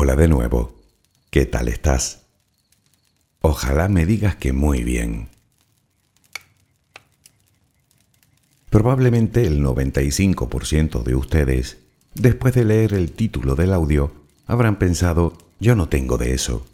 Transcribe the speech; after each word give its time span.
Hola 0.00 0.14
de 0.14 0.28
nuevo. 0.28 0.76
¿Qué 1.28 1.44
tal 1.44 1.66
estás? 1.66 2.20
Ojalá 3.40 3.88
me 3.88 4.06
digas 4.06 4.36
que 4.36 4.52
muy 4.52 4.84
bien. 4.84 5.28
Probablemente 8.70 9.44
el 9.44 9.60
95% 9.60 11.02
de 11.02 11.16
ustedes, 11.16 11.78
después 12.14 12.54
de 12.54 12.64
leer 12.64 12.94
el 12.94 13.10
título 13.10 13.56
del 13.56 13.72
audio, 13.72 14.12
habrán 14.46 14.78
pensado, 14.78 15.36
yo 15.58 15.74
no 15.74 15.88
tengo 15.88 16.16
de 16.16 16.32
eso. 16.32 16.64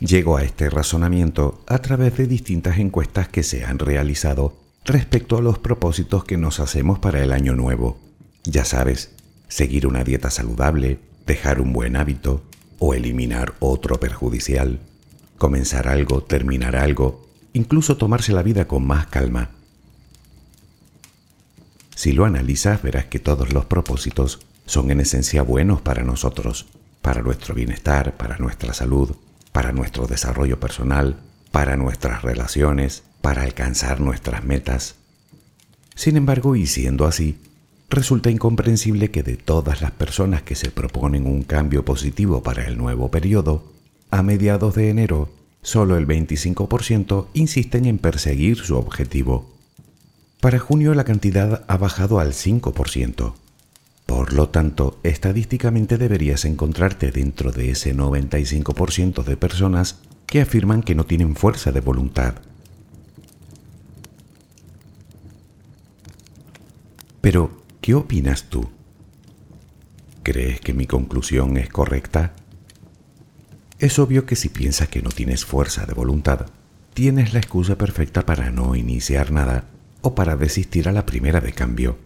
Llego 0.00 0.38
a 0.38 0.42
este 0.42 0.68
razonamiento 0.68 1.62
a 1.68 1.78
través 1.78 2.16
de 2.16 2.26
distintas 2.26 2.78
encuestas 2.78 3.28
que 3.28 3.44
se 3.44 3.64
han 3.64 3.78
realizado 3.78 4.56
respecto 4.84 5.38
a 5.38 5.42
los 5.42 5.60
propósitos 5.60 6.24
que 6.24 6.38
nos 6.38 6.58
hacemos 6.58 6.98
para 6.98 7.22
el 7.22 7.30
año 7.30 7.54
nuevo. 7.54 8.00
Ya 8.42 8.64
sabes, 8.64 9.12
seguir 9.46 9.86
una 9.86 10.02
dieta 10.02 10.28
saludable, 10.28 11.11
dejar 11.26 11.60
un 11.60 11.72
buen 11.72 11.96
hábito 11.96 12.42
o 12.78 12.94
eliminar 12.94 13.54
otro 13.60 14.00
perjudicial, 14.00 14.80
comenzar 15.38 15.88
algo, 15.88 16.22
terminar 16.22 16.76
algo, 16.76 17.28
incluso 17.52 17.96
tomarse 17.96 18.32
la 18.32 18.42
vida 18.42 18.66
con 18.66 18.86
más 18.86 19.06
calma. 19.06 19.50
Si 21.94 22.12
lo 22.12 22.24
analizas 22.24 22.82
verás 22.82 23.06
que 23.06 23.18
todos 23.18 23.52
los 23.52 23.66
propósitos 23.66 24.40
son 24.66 24.90
en 24.90 25.00
esencia 25.00 25.42
buenos 25.42 25.80
para 25.80 26.02
nosotros, 26.02 26.66
para 27.00 27.22
nuestro 27.22 27.54
bienestar, 27.54 28.16
para 28.16 28.38
nuestra 28.38 28.72
salud, 28.74 29.16
para 29.52 29.72
nuestro 29.72 30.06
desarrollo 30.06 30.58
personal, 30.58 31.20
para 31.50 31.76
nuestras 31.76 32.22
relaciones, 32.22 33.02
para 33.20 33.42
alcanzar 33.42 34.00
nuestras 34.00 34.44
metas. 34.44 34.96
Sin 35.94 36.16
embargo, 36.16 36.56
y 36.56 36.66
siendo 36.66 37.06
así, 37.06 37.38
resulta 37.92 38.30
incomprensible 38.30 39.10
que 39.10 39.22
de 39.22 39.36
todas 39.36 39.82
las 39.82 39.90
personas 39.90 40.42
que 40.42 40.54
se 40.54 40.70
proponen 40.70 41.26
un 41.26 41.42
cambio 41.42 41.84
positivo 41.84 42.42
para 42.42 42.66
el 42.66 42.78
nuevo 42.78 43.10
periodo, 43.10 43.64
a 44.10 44.22
mediados 44.22 44.74
de 44.74 44.88
enero, 44.88 45.30
solo 45.62 45.96
el 45.96 46.06
25% 46.06 47.26
insisten 47.34 47.84
en 47.84 47.98
perseguir 47.98 48.58
su 48.58 48.76
objetivo. 48.76 49.50
Para 50.40 50.58
junio 50.58 50.94
la 50.94 51.04
cantidad 51.04 51.64
ha 51.68 51.76
bajado 51.76 52.18
al 52.18 52.32
5%. 52.32 53.34
Por 54.06 54.32
lo 54.32 54.48
tanto, 54.48 54.98
estadísticamente 55.02 55.98
deberías 55.98 56.44
encontrarte 56.44 57.12
dentro 57.12 57.52
de 57.52 57.70
ese 57.70 57.94
95% 57.94 59.22
de 59.22 59.36
personas 59.36 60.00
que 60.26 60.40
afirman 60.40 60.82
que 60.82 60.94
no 60.94 61.04
tienen 61.04 61.36
fuerza 61.36 61.72
de 61.72 61.80
voluntad. 61.80 62.34
Pero, 67.20 67.61
¿Qué 67.82 67.94
opinas 67.94 68.44
tú? 68.44 68.70
¿Crees 70.22 70.60
que 70.60 70.72
mi 70.72 70.86
conclusión 70.86 71.56
es 71.56 71.68
correcta? 71.68 72.32
Es 73.80 73.98
obvio 73.98 74.24
que 74.24 74.36
si 74.36 74.50
piensas 74.50 74.86
que 74.86 75.02
no 75.02 75.10
tienes 75.10 75.44
fuerza 75.44 75.84
de 75.84 75.92
voluntad, 75.92 76.46
tienes 76.94 77.32
la 77.32 77.40
excusa 77.40 77.76
perfecta 77.76 78.24
para 78.24 78.52
no 78.52 78.76
iniciar 78.76 79.32
nada 79.32 79.64
o 80.00 80.14
para 80.14 80.36
desistir 80.36 80.88
a 80.88 80.92
la 80.92 81.06
primera 81.06 81.40
de 81.40 81.54
cambio. 81.54 81.98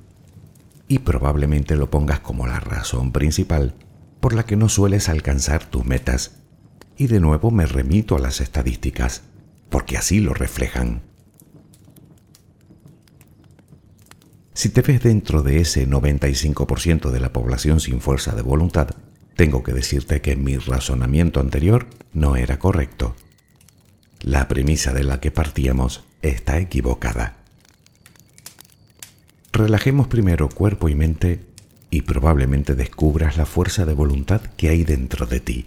Y 0.89 1.01
probablemente 1.01 1.77
lo 1.77 1.91
pongas 1.91 2.21
como 2.21 2.47
la 2.47 2.59
razón 2.59 3.13
principal 3.13 3.75
por 4.21 4.33
la 4.33 4.47
que 4.47 4.57
no 4.57 4.71
sueles 4.71 5.11
alcanzar 5.11 5.67
tus 5.67 5.85
metas. 5.85 6.39
Y 6.97 7.09
de 7.09 7.21
nuevo 7.21 7.51
me 7.51 7.67
remito 7.67 8.17
a 8.17 8.19
las 8.19 8.41
estadísticas, 8.41 9.25
porque 9.69 9.99
así 9.99 10.21
lo 10.21 10.33
reflejan. 10.33 11.03
Si 14.57 14.71
te 14.71 14.81
ves 14.81 15.03
dentro 15.03 15.43
de 15.43 15.61
ese 15.61 15.87
95% 15.87 17.11
de 17.11 17.21
la 17.21 17.31
población 17.31 17.79
sin 17.79 18.01
fuerza 18.01 18.35
de 18.35 18.41
voluntad, 18.41 18.89
tengo 19.37 19.63
que 19.63 19.75
decirte 19.75 20.23
que 20.23 20.35
mi 20.35 20.57
razonamiento 20.57 21.41
anterior 21.41 21.87
no 22.15 22.37
era 22.37 22.59
correcto. 22.59 23.15
La 24.23 24.49
premisa 24.49 24.95
de 24.95 25.05
la 25.05 25.21
que 25.21 25.31
partíamos 25.31 26.05
está 26.23 26.59
equivocada. 26.59 27.37
Relajemos 29.53 30.09
primero 30.09 30.49
cuerpo 30.49 30.89
y 30.89 30.95
mente 30.95 31.45
y 31.91 32.01
probablemente 32.01 32.75
descubras 32.75 33.37
la 33.37 33.45
fuerza 33.45 33.85
de 33.85 33.93
voluntad 33.93 34.41
que 34.41 34.71
hay 34.71 34.85
dentro 34.85 35.27
de 35.27 35.41
ti. 35.41 35.67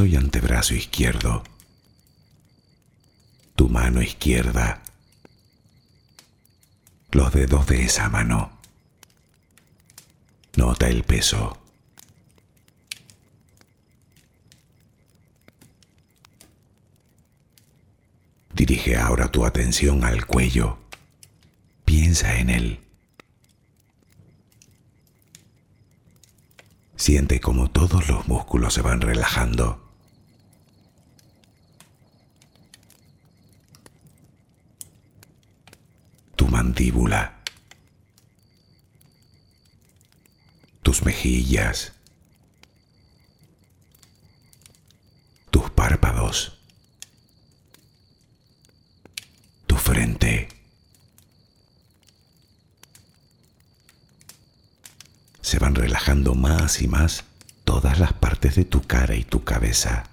y 0.00 0.16
antebrazo 0.16 0.74
izquierdo, 0.74 1.42
tu 3.54 3.68
mano 3.68 4.00
izquierda, 4.00 4.82
los 7.10 7.30
dedos 7.32 7.66
de 7.66 7.84
esa 7.84 8.08
mano. 8.08 8.58
Nota 10.56 10.88
el 10.88 11.04
peso. 11.04 11.58
Dirige 18.54 18.96
ahora 18.96 19.30
tu 19.30 19.44
atención 19.44 20.04
al 20.04 20.24
cuello. 20.26 20.78
Piensa 21.84 22.38
en 22.38 22.48
él. 22.48 22.80
Siente 26.96 27.40
como 27.40 27.70
todos 27.70 28.08
los 28.08 28.28
músculos 28.28 28.72
se 28.72 28.80
van 28.80 29.00
relajando. 29.00 29.81
Tu 36.36 36.48
mandíbula. 36.48 37.42
tus 40.82 41.04
mejillas, 41.04 41.92
tus 45.50 45.70
párpados, 45.70 46.58
tu 49.66 49.76
frente. 49.76 50.48
Se 55.40 55.58
van 55.58 55.74
relajando 55.74 56.34
más 56.34 56.82
y 56.82 56.88
más 56.88 57.24
todas 57.64 57.98
las 57.98 58.12
partes 58.12 58.56
de 58.56 58.64
tu 58.64 58.82
cara 58.82 59.14
y 59.14 59.24
tu 59.24 59.44
cabeza. 59.44 60.04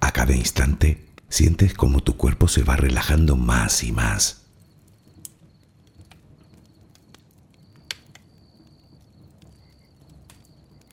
A 0.00 0.12
instante 0.36 1.06
sientes 1.28 1.74
como 1.74 2.02
tu 2.02 2.16
cuerpo 2.16 2.48
se 2.48 2.62
va 2.62 2.76
relajando 2.76 3.36
más 3.36 3.82
y 3.84 3.92
más. 3.92 4.42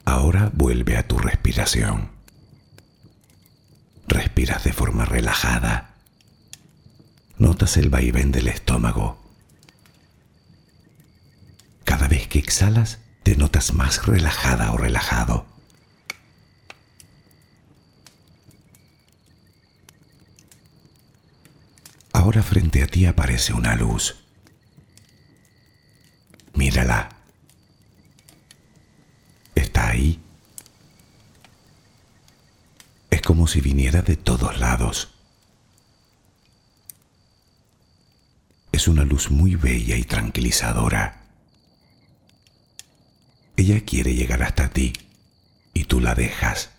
Ahora 0.06 0.51
vuelve 0.53 0.96
a 0.96 1.06
tu 1.06 1.17
respiración. 1.17 2.10
Respiras 4.08 4.63
de 4.63 4.72
forma 4.72 5.03
relajada. 5.03 5.96
Notas 7.38 7.75
el 7.75 7.89
vaivén 7.89 8.32
del 8.32 8.48
estómago. 8.48 9.22
Cada 11.84 12.08
vez 12.08 12.27
que 12.27 12.39
exhalas, 12.39 13.00
te 13.24 13.36
notas 13.36 13.74
más 13.74 14.06
relajada 14.06 14.72
o 14.72 14.77
relajado. 14.77 15.56
Frente 22.44 22.84
a 22.84 22.88
ti 22.88 23.06
aparece 23.06 23.53
una 23.53 23.75
luz. 23.75 24.15
Mírala. 26.53 27.17
ahí. 29.88 30.20
Es 33.10 33.22
como 33.22 33.48
si 33.48 33.62
viniera 33.62 34.01
de 34.01 34.17
todos 34.17 34.60
lados. 34.60 35.13
Es 38.72 38.88
una 38.88 39.03
luz 39.03 39.32
muy 39.32 39.56
bella 39.56 39.96
y 39.96 40.03
tranquilizadora. 40.03 41.24
Ella 43.56 43.84
quiere 43.86 44.13
llegar 44.13 44.44
hasta 44.44 44.70
ti 44.70 44.94
y 45.74 45.86
tú 45.86 46.00
la 46.00 46.13
dejas 46.13 46.72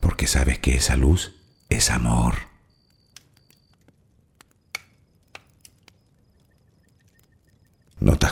porque 0.00 0.26
sabes 0.26 0.58
que 0.58 0.76
esa 0.76 0.96
luz 0.96 1.34
es 1.70 1.90
amor. 1.90 2.55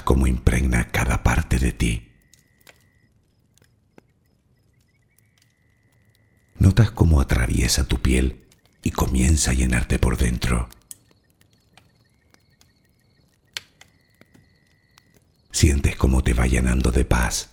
Cómo 0.04 0.26
impregna 0.26 0.88
cada 0.90 1.23
parte 1.23 1.59
de 1.59 1.73
ti. 1.73 2.12
Notas 6.59 6.90
cómo 6.90 7.21
atraviesa 7.21 7.87
tu 7.87 8.00
piel 8.00 8.47
y 8.83 8.90
comienza 8.90 9.50
a 9.50 9.54
llenarte 9.54 9.99
por 9.99 10.16
dentro. 10.16 10.69
Sientes 15.50 15.97
cómo 15.97 16.23
te 16.23 16.35
va 16.35 16.47
llenando 16.47 16.90
de 16.90 17.04
paz, 17.04 17.50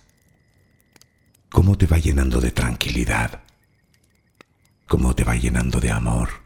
cómo 1.50 1.76
te 1.76 1.86
va 1.86 1.98
llenando 1.98 2.40
de 2.40 2.50
tranquilidad, 2.50 3.42
cómo 4.86 5.14
te 5.14 5.24
va 5.24 5.34
llenando 5.36 5.80
de 5.80 5.90
amor. 5.90 6.41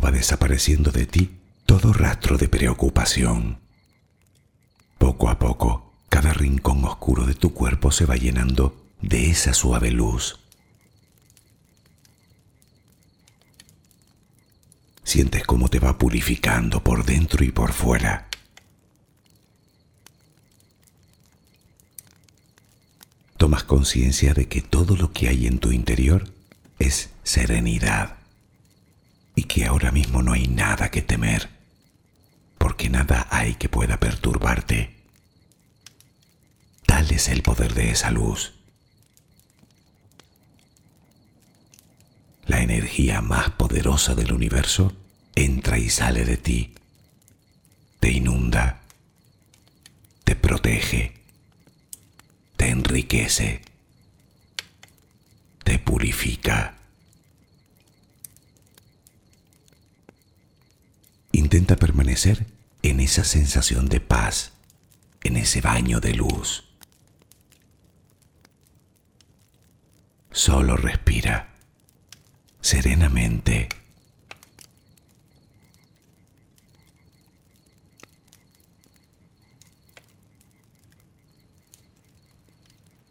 Va 0.00 0.10
desapareciendo 0.10 0.90
de 0.92 1.06
ti 1.06 1.38
todo 1.66 1.92
rastro 1.92 2.36
de 2.36 2.48
preocupación. 2.48 3.60
Poco 4.98 5.28
a 5.28 5.38
poco, 5.38 5.94
cada 6.08 6.32
rincón 6.32 6.84
oscuro 6.84 7.26
de 7.26 7.34
tu 7.34 7.52
cuerpo 7.54 7.90
se 7.90 8.06
va 8.06 8.16
llenando 8.16 8.76
de 9.00 9.30
esa 9.30 9.54
suave 9.54 9.90
luz. 9.90 10.38
Sientes 15.02 15.44
cómo 15.44 15.68
te 15.68 15.78
va 15.78 15.98
purificando 15.98 16.82
por 16.82 17.04
dentro 17.04 17.44
y 17.44 17.50
por 17.50 17.72
fuera. 17.72 18.28
Tomas 23.36 23.64
conciencia 23.64 24.34
de 24.34 24.48
que 24.48 24.62
todo 24.62 24.96
lo 24.96 25.12
que 25.12 25.28
hay 25.28 25.46
en 25.46 25.58
tu 25.58 25.72
interior 25.72 26.24
es 26.78 27.10
serenidad 27.22 28.23
y 29.34 29.44
que 29.44 29.66
ahora 29.66 29.90
mismo 29.90 30.22
no 30.22 30.32
hay 30.32 30.46
nada 30.48 30.90
que 30.90 31.02
temer, 31.02 31.48
porque 32.58 32.88
nada 32.88 33.26
hay 33.30 33.54
que 33.54 33.68
pueda 33.68 33.98
perturbarte. 33.98 34.94
Tal 36.86 37.10
es 37.10 37.28
el 37.28 37.42
poder 37.42 37.74
de 37.74 37.90
esa 37.90 38.10
luz. 38.10 38.54
La 42.46 42.60
energía 42.60 43.20
más 43.22 43.50
poderosa 43.50 44.14
del 44.14 44.32
universo 44.32 44.92
entra 45.34 45.78
y 45.78 45.90
sale 45.90 46.24
de 46.24 46.36
ti, 46.36 46.74
te 48.00 48.10
inunda, 48.10 48.82
te 50.24 50.36
protege, 50.36 51.14
te 52.56 52.68
enriquece, 52.68 53.62
te 55.64 55.78
purifica. 55.78 56.76
Intenta 61.34 61.74
permanecer 61.74 62.46
en 62.82 63.00
esa 63.00 63.24
sensación 63.24 63.88
de 63.88 63.98
paz, 63.98 64.52
en 65.24 65.36
ese 65.36 65.60
baño 65.60 65.98
de 65.98 66.14
luz. 66.14 66.62
Solo 70.30 70.76
respira 70.76 71.48
serenamente. 72.60 73.68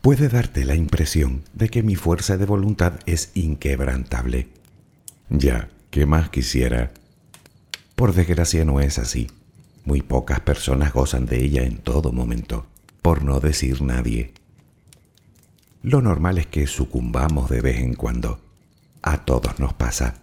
Puede 0.01 0.30
darte 0.30 0.63
la 0.63 0.75
impresión 0.75 1.44
de 1.51 1.68
que 1.68 1.84
mi 1.84 1.98
fuerza 1.98 2.38
de 2.38 2.46
voluntad 2.46 3.01
es 3.06 3.32
inquebrantable. 3.34 4.48
Ya, 5.27 5.68
¿qué 5.92 6.06
más 6.06 6.30
quisiera? 6.30 6.94
Por 8.03 8.13
desgracia 8.13 8.65
no 8.65 8.81
es 8.81 9.00
así. 9.00 9.31
Muy 9.86 10.01
pocas 10.01 10.41
personas 10.41 10.91
gozan 10.91 11.25
de 11.25 11.41
ella 11.41 11.63
en 11.63 11.77
todo 11.77 12.12
momento, 12.12 12.65
por 13.01 13.24
no 13.24 13.39
decir 13.39 13.81
nadie. 13.81 14.33
Lo 15.83 16.01
normal 16.01 16.38
es 16.38 16.45
que 16.45 16.67
sucumbamos 16.67 17.50
de 17.50 17.62
vez 17.62 17.79
en 17.79 17.93
cuando, 17.93 18.41
a 19.01 19.24
todos 19.24 19.57
nos 19.57 19.74
pasa. 19.74 20.15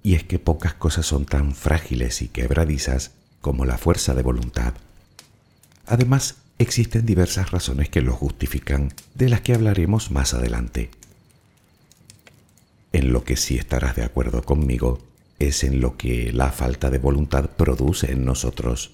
Y 0.00 0.14
es 0.14 0.22
que 0.22 0.38
pocas 0.38 0.74
cosas 0.74 1.06
son 1.06 1.26
tan 1.26 1.56
frágiles 1.56 2.22
y 2.22 2.28
quebradizas 2.28 3.10
como 3.40 3.64
la 3.64 3.78
fuerza 3.78 4.14
de 4.14 4.22
voluntad. 4.22 4.74
Además, 5.86 6.36
existen 6.60 7.04
diversas 7.04 7.50
razones 7.50 7.88
que 7.88 8.00
lo 8.00 8.12
justifican, 8.12 8.92
de 9.16 9.28
las 9.28 9.40
que 9.40 9.54
hablaremos 9.54 10.12
más 10.12 10.34
adelante. 10.34 10.88
En 12.92 13.12
lo 13.12 13.24
que 13.24 13.36
sí 13.36 13.58
estarás 13.58 13.96
de 13.96 14.04
acuerdo 14.04 14.44
conmigo 14.44 15.00
es 15.38 15.64
en 15.64 15.80
lo 15.80 15.96
que 15.96 16.32
la 16.32 16.50
falta 16.50 16.90
de 16.90 16.98
voluntad 16.98 17.50
produce 17.50 18.12
en 18.12 18.24
nosotros, 18.24 18.92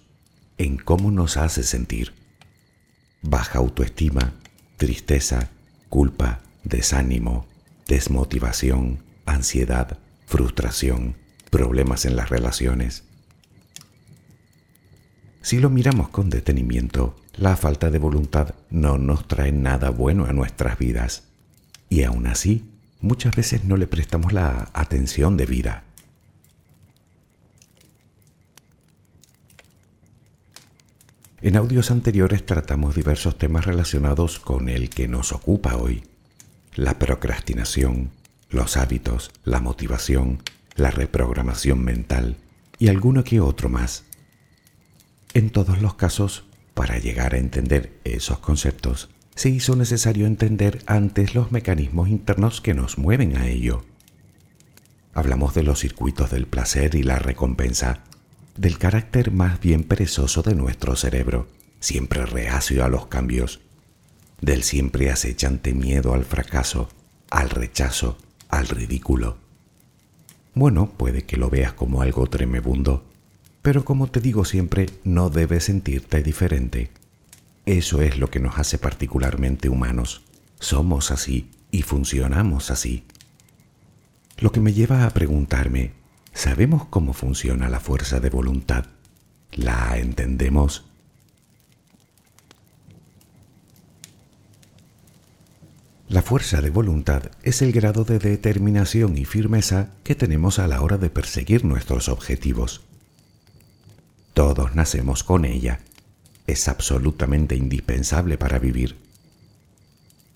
en 0.58 0.76
cómo 0.76 1.10
nos 1.10 1.36
hace 1.36 1.62
sentir. 1.62 2.12
Baja 3.22 3.58
autoestima, 3.58 4.34
tristeza, 4.76 5.50
culpa, 5.88 6.40
desánimo, 6.62 7.46
desmotivación, 7.88 9.02
ansiedad, 9.26 9.98
frustración, 10.26 11.16
problemas 11.50 12.04
en 12.04 12.16
las 12.16 12.30
relaciones. 12.30 13.04
Si 15.40 15.58
lo 15.58 15.70
miramos 15.70 16.08
con 16.08 16.30
detenimiento, 16.30 17.16
la 17.36 17.56
falta 17.56 17.90
de 17.90 17.98
voluntad 17.98 18.54
no 18.70 18.98
nos 18.98 19.28
trae 19.28 19.52
nada 19.52 19.90
bueno 19.90 20.24
a 20.26 20.32
nuestras 20.32 20.78
vidas. 20.78 21.24
Y 21.90 22.04
aún 22.04 22.26
así, 22.26 22.64
muchas 23.00 23.36
veces 23.36 23.64
no 23.64 23.76
le 23.76 23.86
prestamos 23.86 24.32
la 24.32 24.70
atención 24.72 25.36
debida. 25.36 25.84
En 31.44 31.58
audios 31.58 31.90
anteriores 31.90 32.46
tratamos 32.46 32.94
diversos 32.94 33.36
temas 33.36 33.66
relacionados 33.66 34.40
con 34.40 34.70
el 34.70 34.88
que 34.88 35.08
nos 35.08 35.30
ocupa 35.30 35.76
hoy, 35.76 36.02
la 36.74 36.98
procrastinación, 36.98 38.12
los 38.48 38.78
hábitos, 38.78 39.30
la 39.44 39.60
motivación, 39.60 40.42
la 40.74 40.90
reprogramación 40.90 41.84
mental 41.84 42.38
y 42.78 42.88
alguno 42.88 43.24
que 43.24 43.42
otro 43.42 43.68
más. 43.68 44.04
En 45.34 45.50
todos 45.50 45.82
los 45.82 45.96
casos, 45.96 46.44
para 46.72 46.96
llegar 46.98 47.34
a 47.34 47.38
entender 47.38 47.92
esos 48.04 48.38
conceptos, 48.38 49.10
se 49.34 49.50
hizo 49.50 49.76
necesario 49.76 50.26
entender 50.26 50.82
antes 50.86 51.34
los 51.34 51.52
mecanismos 51.52 52.08
internos 52.08 52.62
que 52.62 52.72
nos 52.72 52.96
mueven 52.96 53.36
a 53.36 53.48
ello. 53.48 53.84
Hablamos 55.12 55.52
de 55.52 55.62
los 55.62 55.80
circuitos 55.80 56.30
del 56.30 56.46
placer 56.46 56.94
y 56.94 57.02
la 57.02 57.18
recompensa, 57.18 58.02
del 58.56 58.78
carácter 58.78 59.30
más 59.30 59.60
bien 59.60 59.84
perezoso 59.84 60.42
de 60.42 60.54
nuestro 60.54 60.96
cerebro, 60.96 61.48
siempre 61.80 62.24
reacio 62.26 62.84
a 62.84 62.88
los 62.88 63.06
cambios, 63.06 63.60
del 64.40 64.62
siempre 64.62 65.10
acechante 65.10 65.74
miedo 65.74 66.14
al 66.14 66.24
fracaso, 66.24 66.88
al 67.30 67.50
rechazo, 67.50 68.18
al 68.48 68.68
ridículo. 68.68 69.38
Bueno, 70.54 70.90
puede 70.90 71.22
que 71.22 71.36
lo 71.36 71.50
veas 71.50 71.72
como 71.72 72.02
algo 72.02 72.26
tremebundo, 72.28 73.04
pero 73.62 73.84
como 73.84 74.06
te 74.06 74.20
digo 74.20 74.44
siempre, 74.44 74.90
no 75.02 75.30
debes 75.30 75.64
sentirte 75.64 76.22
diferente. 76.22 76.90
Eso 77.66 78.02
es 78.02 78.18
lo 78.18 78.30
que 78.30 78.38
nos 78.38 78.58
hace 78.58 78.78
particularmente 78.78 79.68
humanos. 79.68 80.22
Somos 80.60 81.10
así 81.10 81.50
y 81.70 81.82
funcionamos 81.82 82.70
así. 82.70 83.04
Lo 84.38 84.52
que 84.52 84.60
me 84.60 84.72
lleva 84.72 85.06
a 85.06 85.10
preguntarme, 85.10 85.92
¿sabemos 86.34 86.86
cómo 86.86 87.12
funciona 87.12 87.68
la 87.68 87.80
fuerza 87.80 88.20
de 88.20 88.28
voluntad? 88.28 88.86
¿La 89.52 89.96
entendemos? 89.96 90.84
La 96.08 96.22
fuerza 96.22 96.60
de 96.60 96.70
voluntad 96.70 97.30
es 97.42 97.62
el 97.62 97.72
grado 97.72 98.04
de 98.04 98.18
determinación 98.18 99.16
y 99.16 99.24
firmeza 99.24 99.88
que 100.04 100.14
tenemos 100.14 100.58
a 100.58 100.68
la 100.68 100.82
hora 100.82 100.98
de 100.98 101.08
perseguir 101.08 101.64
nuestros 101.64 102.08
objetivos. 102.08 102.82
Todos 104.34 104.74
nacemos 104.74 105.24
con 105.24 105.44
ella. 105.44 105.80
Es 106.46 106.68
absolutamente 106.68 107.56
indispensable 107.56 108.36
para 108.36 108.58
vivir. 108.58 108.96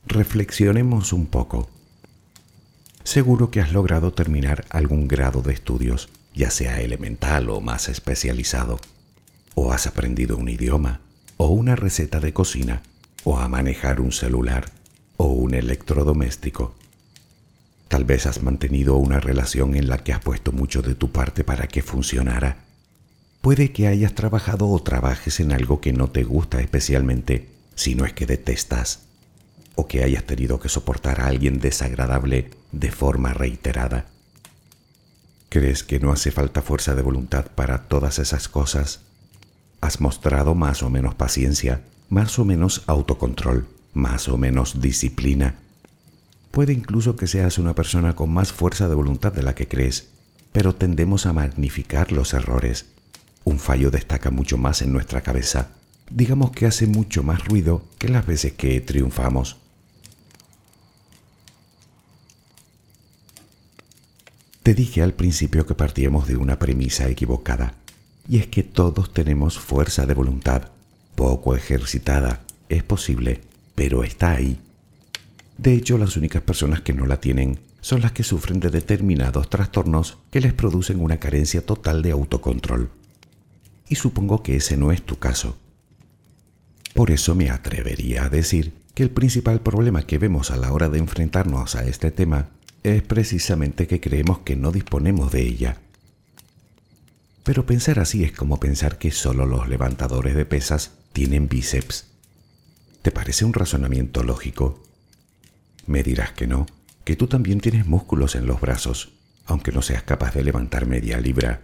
Reflexionemos 0.06 1.12
un 1.12 1.26
poco. 1.26 1.68
Seguro 3.08 3.50
que 3.50 3.62
has 3.62 3.72
logrado 3.72 4.12
terminar 4.12 4.66
algún 4.68 5.08
grado 5.08 5.40
de 5.40 5.54
estudios, 5.54 6.10
ya 6.34 6.50
sea 6.50 6.82
elemental 6.82 7.48
o 7.48 7.62
más 7.62 7.88
especializado. 7.88 8.78
O 9.54 9.72
has 9.72 9.86
aprendido 9.86 10.36
un 10.36 10.50
idioma, 10.50 11.00
o 11.38 11.46
una 11.48 11.74
receta 11.74 12.20
de 12.20 12.34
cocina, 12.34 12.82
o 13.24 13.38
a 13.38 13.48
manejar 13.48 14.02
un 14.02 14.12
celular 14.12 14.66
o 15.16 15.28
un 15.28 15.54
electrodoméstico. 15.54 16.74
Tal 17.88 18.04
vez 18.04 18.26
has 18.26 18.42
mantenido 18.42 18.96
una 18.96 19.20
relación 19.20 19.74
en 19.74 19.88
la 19.88 20.04
que 20.04 20.12
has 20.12 20.20
puesto 20.20 20.52
mucho 20.52 20.82
de 20.82 20.94
tu 20.94 21.10
parte 21.10 21.44
para 21.44 21.66
que 21.66 21.80
funcionara. 21.80 22.58
Puede 23.40 23.72
que 23.72 23.86
hayas 23.86 24.14
trabajado 24.14 24.68
o 24.68 24.82
trabajes 24.82 25.40
en 25.40 25.52
algo 25.52 25.80
que 25.80 25.94
no 25.94 26.10
te 26.10 26.24
gusta 26.24 26.60
especialmente, 26.60 27.48
si 27.74 27.94
no 27.94 28.04
es 28.04 28.12
que 28.12 28.26
detestas, 28.26 29.04
o 29.76 29.88
que 29.88 30.04
hayas 30.04 30.24
tenido 30.24 30.60
que 30.60 30.68
soportar 30.68 31.22
a 31.22 31.28
alguien 31.28 31.58
desagradable 31.58 32.50
de 32.72 32.90
forma 32.90 33.34
reiterada. 33.34 34.06
¿Crees 35.48 35.82
que 35.82 35.98
no 35.98 36.12
hace 36.12 36.30
falta 36.30 36.60
fuerza 36.60 36.94
de 36.94 37.02
voluntad 37.02 37.46
para 37.54 37.88
todas 37.88 38.18
esas 38.18 38.48
cosas? 38.48 39.00
¿Has 39.80 40.00
mostrado 40.00 40.54
más 40.54 40.82
o 40.82 40.90
menos 40.90 41.14
paciencia, 41.14 41.82
más 42.10 42.38
o 42.38 42.44
menos 42.44 42.82
autocontrol, 42.86 43.66
más 43.94 44.28
o 44.28 44.36
menos 44.36 44.80
disciplina? 44.80 45.54
Puede 46.50 46.72
incluso 46.72 47.16
que 47.16 47.26
seas 47.26 47.58
una 47.58 47.74
persona 47.74 48.14
con 48.14 48.30
más 48.30 48.52
fuerza 48.52 48.88
de 48.88 48.94
voluntad 48.94 49.32
de 49.32 49.42
la 49.42 49.54
que 49.54 49.68
crees, 49.68 50.08
pero 50.52 50.74
tendemos 50.74 51.26
a 51.26 51.32
magnificar 51.32 52.12
los 52.12 52.34
errores. 52.34 52.86
Un 53.44 53.58
fallo 53.58 53.90
destaca 53.90 54.30
mucho 54.30 54.58
más 54.58 54.82
en 54.82 54.92
nuestra 54.92 55.22
cabeza. 55.22 55.68
Digamos 56.10 56.50
que 56.50 56.66
hace 56.66 56.86
mucho 56.86 57.22
más 57.22 57.44
ruido 57.44 57.84
que 57.98 58.08
las 58.08 58.26
veces 58.26 58.52
que 58.52 58.80
triunfamos. 58.80 59.56
Te 64.68 64.74
dije 64.74 65.00
al 65.00 65.14
principio 65.14 65.64
que 65.64 65.74
partíamos 65.74 66.28
de 66.28 66.36
una 66.36 66.58
premisa 66.58 67.08
equivocada, 67.08 67.72
y 68.28 68.36
es 68.36 68.48
que 68.48 68.62
todos 68.62 69.14
tenemos 69.14 69.58
fuerza 69.58 70.04
de 70.04 70.12
voluntad, 70.12 70.68
poco 71.14 71.56
ejercitada, 71.56 72.42
es 72.68 72.82
posible, 72.82 73.40
pero 73.74 74.04
está 74.04 74.32
ahí. 74.32 74.60
De 75.56 75.72
hecho, 75.72 75.96
las 75.96 76.18
únicas 76.18 76.42
personas 76.42 76.82
que 76.82 76.92
no 76.92 77.06
la 77.06 77.18
tienen 77.18 77.58
son 77.80 78.02
las 78.02 78.12
que 78.12 78.22
sufren 78.22 78.60
de 78.60 78.68
determinados 78.68 79.48
trastornos 79.48 80.18
que 80.30 80.42
les 80.42 80.52
producen 80.52 81.00
una 81.00 81.16
carencia 81.16 81.64
total 81.64 82.02
de 82.02 82.10
autocontrol. 82.10 82.90
Y 83.88 83.94
supongo 83.94 84.42
que 84.42 84.56
ese 84.56 84.76
no 84.76 84.92
es 84.92 85.00
tu 85.00 85.18
caso. 85.18 85.56
Por 86.92 87.10
eso 87.10 87.34
me 87.34 87.48
atrevería 87.48 88.24
a 88.24 88.28
decir 88.28 88.74
que 88.92 89.02
el 89.02 89.10
principal 89.10 89.62
problema 89.62 90.02
que 90.02 90.18
vemos 90.18 90.50
a 90.50 90.58
la 90.58 90.70
hora 90.74 90.90
de 90.90 90.98
enfrentarnos 90.98 91.74
a 91.74 91.86
este 91.86 92.10
tema 92.10 92.50
es 92.82 93.02
precisamente 93.02 93.86
que 93.86 94.00
creemos 94.00 94.40
que 94.40 94.56
no 94.56 94.72
disponemos 94.72 95.32
de 95.32 95.42
ella. 95.42 95.78
Pero 97.44 97.66
pensar 97.66 97.98
así 97.98 98.24
es 98.24 98.32
como 98.32 98.60
pensar 98.60 98.98
que 98.98 99.10
solo 99.10 99.46
los 99.46 99.68
levantadores 99.68 100.34
de 100.34 100.44
pesas 100.44 100.92
tienen 101.12 101.48
bíceps. 101.48 102.06
¿Te 103.02 103.10
parece 103.10 103.44
un 103.44 103.54
razonamiento 103.54 104.22
lógico? 104.22 104.82
Me 105.86 106.02
dirás 106.02 106.32
que 106.32 106.46
no, 106.46 106.66
que 107.04 107.16
tú 107.16 107.26
también 107.26 107.60
tienes 107.60 107.86
músculos 107.86 108.34
en 108.34 108.46
los 108.46 108.60
brazos, 108.60 109.12
aunque 109.46 109.72
no 109.72 109.80
seas 109.80 110.02
capaz 110.02 110.34
de 110.34 110.44
levantar 110.44 110.86
media 110.86 111.18
libra. 111.20 111.62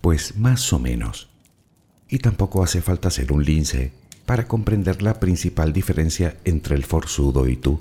Pues 0.00 0.36
más 0.36 0.72
o 0.72 0.78
menos. 0.78 1.28
Y 2.08 2.18
tampoco 2.18 2.64
hace 2.64 2.82
falta 2.82 3.10
ser 3.10 3.30
un 3.30 3.44
lince 3.44 3.92
para 4.26 4.48
comprender 4.48 5.00
la 5.02 5.20
principal 5.20 5.72
diferencia 5.72 6.36
entre 6.44 6.74
el 6.74 6.84
forzudo 6.84 7.46
y 7.46 7.56
tú. 7.56 7.80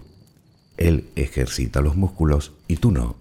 Él 0.77 1.09
ejercita 1.15 1.81
los 1.81 1.95
músculos 1.95 2.53
y 2.67 2.77
tú 2.77 2.91
no. 2.91 3.15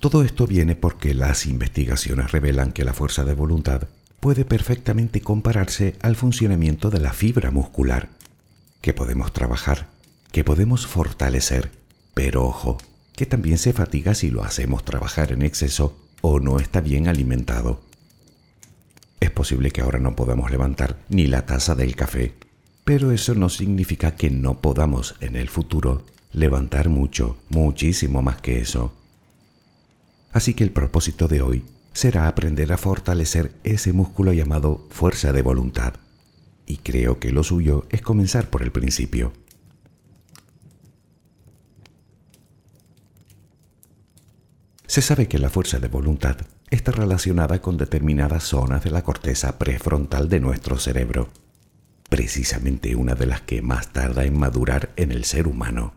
Todo 0.00 0.22
esto 0.24 0.46
viene 0.46 0.76
porque 0.76 1.12
las 1.12 1.44
investigaciones 1.46 2.32
revelan 2.32 2.72
que 2.72 2.84
la 2.84 2.94
fuerza 2.94 3.24
de 3.24 3.34
voluntad 3.34 3.82
puede 4.18 4.44
perfectamente 4.44 5.20
compararse 5.20 5.96
al 6.00 6.16
funcionamiento 6.16 6.90
de 6.90 7.00
la 7.00 7.12
fibra 7.12 7.50
muscular, 7.50 8.08
que 8.80 8.94
podemos 8.94 9.32
trabajar, 9.32 9.88
que 10.32 10.42
podemos 10.42 10.86
fortalecer, 10.86 11.70
pero 12.14 12.46
ojo, 12.46 12.78
que 13.14 13.26
también 13.26 13.58
se 13.58 13.74
fatiga 13.74 14.14
si 14.14 14.30
lo 14.30 14.42
hacemos 14.42 14.84
trabajar 14.84 15.32
en 15.32 15.42
exceso 15.42 15.98
o 16.22 16.40
no 16.40 16.58
está 16.58 16.80
bien 16.80 17.06
alimentado. 17.06 17.82
Es 19.20 19.30
posible 19.30 19.70
que 19.70 19.82
ahora 19.82 19.98
no 19.98 20.16
podamos 20.16 20.50
levantar 20.50 20.98
ni 21.10 21.26
la 21.26 21.44
taza 21.44 21.74
del 21.74 21.94
café, 21.94 22.34
pero 22.84 23.12
eso 23.12 23.34
no 23.34 23.50
significa 23.50 24.16
que 24.16 24.30
no 24.30 24.60
podamos 24.60 25.14
en 25.20 25.36
el 25.36 25.48
futuro 25.50 26.06
levantar 26.32 26.88
mucho, 26.88 27.36
muchísimo 27.50 28.22
más 28.22 28.40
que 28.40 28.60
eso. 28.60 28.94
Así 30.32 30.54
que 30.54 30.64
el 30.64 30.70
propósito 30.70 31.28
de 31.28 31.42
hoy 31.42 31.64
será 31.92 32.28
aprender 32.28 32.72
a 32.72 32.78
fortalecer 32.78 33.52
ese 33.64 33.92
músculo 33.92 34.32
llamado 34.32 34.86
fuerza 34.90 35.32
de 35.32 35.42
voluntad. 35.42 35.94
Y 36.66 36.78
creo 36.78 37.18
que 37.18 37.32
lo 37.32 37.42
suyo 37.42 37.86
es 37.90 38.00
comenzar 38.00 38.48
por 38.48 38.62
el 38.62 38.70
principio. 38.70 39.32
Se 44.86 45.02
sabe 45.02 45.28
que 45.28 45.38
la 45.38 45.50
fuerza 45.50 45.78
de 45.78 45.88
voluntad 45.88 46.38
está 46.70 46.92
relacionada 46.92 47.60
con 47.60 47.76
determinadas 47.76 48.44
zonas 48.44 48.84
de 48.84 48.90
la 48.90 49.02
corteza 49.02 49.58
prefrontal 49.58 50.28
de 50.28 50.40
nuestro 50.40 50.78
cerebro, 50.78 51.28
precisamente 52.08 52.94
una 52.94 53.14
de 53.14 53.26
las 53.26 53.40
que 53.40 53.60
más 53.60 53.92
tarda 53.92 54.24
en 54.24 54.38
madurar 54.38 54.90
en 54.96 55.10
el 55.10 55.24
ser 55.24 55.48
humano. 55.48 55.94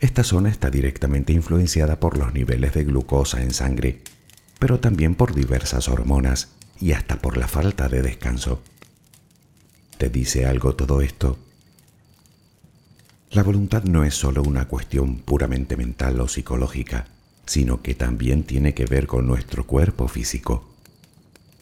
Esta 0.00 0.24
zona 0.24 0.48
está 0.48 0.70
directamente 0.70 1.32
influenciada 1.32 2.00
por 2.00 2.16
los 2.18 2.34
niveles 2.34 2.72
de 2.72 2.84
glucosa 2.84 3.42
en 3.42 3.52
sangre, 3.52 4.02
pero 4.58 4.80
también 4.80 5.14
por 5.14 5.34
diversas 5.34 5.88
hormonas 5.88 6.48
y 6.80 6.92
hasta 6.92 7.16
por 7.16 7.36
la 7.36 7.46
falta 7.46 7.88
de 7.88 8.02
descanso. 8.02 8.62
¿Te 9.98 10.08
dice 10.08 10.46
algo 10.46 10.74
todo 10.74 11.02
esto? 11.02 11.38
La 13.30 13.42
voluntad 13.42 13.84
no 13.84 14.04
es 14.04 14.14
solo 14.14 14.42
una 14.42 14.66
cuestión 14.66 15.18
puramente 15.18 15.76
mental 15.76 16.20
o 16.20 16.26
psicológica, 16.26 17.06
sino 17.50 17.82
que 17.82 17.96
también 17.96 18.44
tiene 18.44 18.74
que 18.74 18.86
ver 18.86 19.08
con 19.08 19.26
nuestro 19.26 19.66
cuerpo 19.66 20.06
físico. 20.06 20.70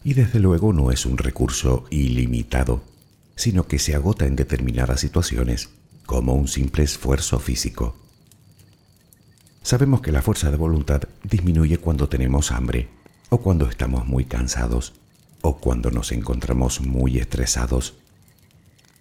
Y 0.05 0.13
desde 0.13 0.39
luego 0.39 0.75
no 0.75 0.91
es 0.91 1.07
un 1.07 1.17
recurso 1.17 1.87
ilimitado, 1.89 2.83
sino 3.37 3.67
que 3.67 3.79
se 3.79 3.95
agota 3.95 4.27
en 4.27 4.37
determinadas 4.37 5.01
situaciones 5.01 5.71
como 6.05 6.35
un 6.35 6.47
simple 6.47 6.85
esfuerzo 6.85 7.41
físico. 7.41 7.97
Sabemos 9.63 10.03
que 10.03 10.13
la 10.13 10.21
fuerza 10.21 10.51
de 10.51 10.59
voluntad 10.59 11.05
disminuye 11.25 11.79
cuando 11.79 12.07
tenemos 12.07 12.53
hambre, 12.53 12.91
o 13.31 13.39
cuando 13.39 13.67
estamos 13.67 14.07
muy 14.07 14.27
cansados, 14.27 14.93
o 15.41 15.57
cuando 15.57 15.91
nos 15.91 16.13
encontramos 16.13 16.83
muy 16.83 17.17
estresados. 17.17 17.95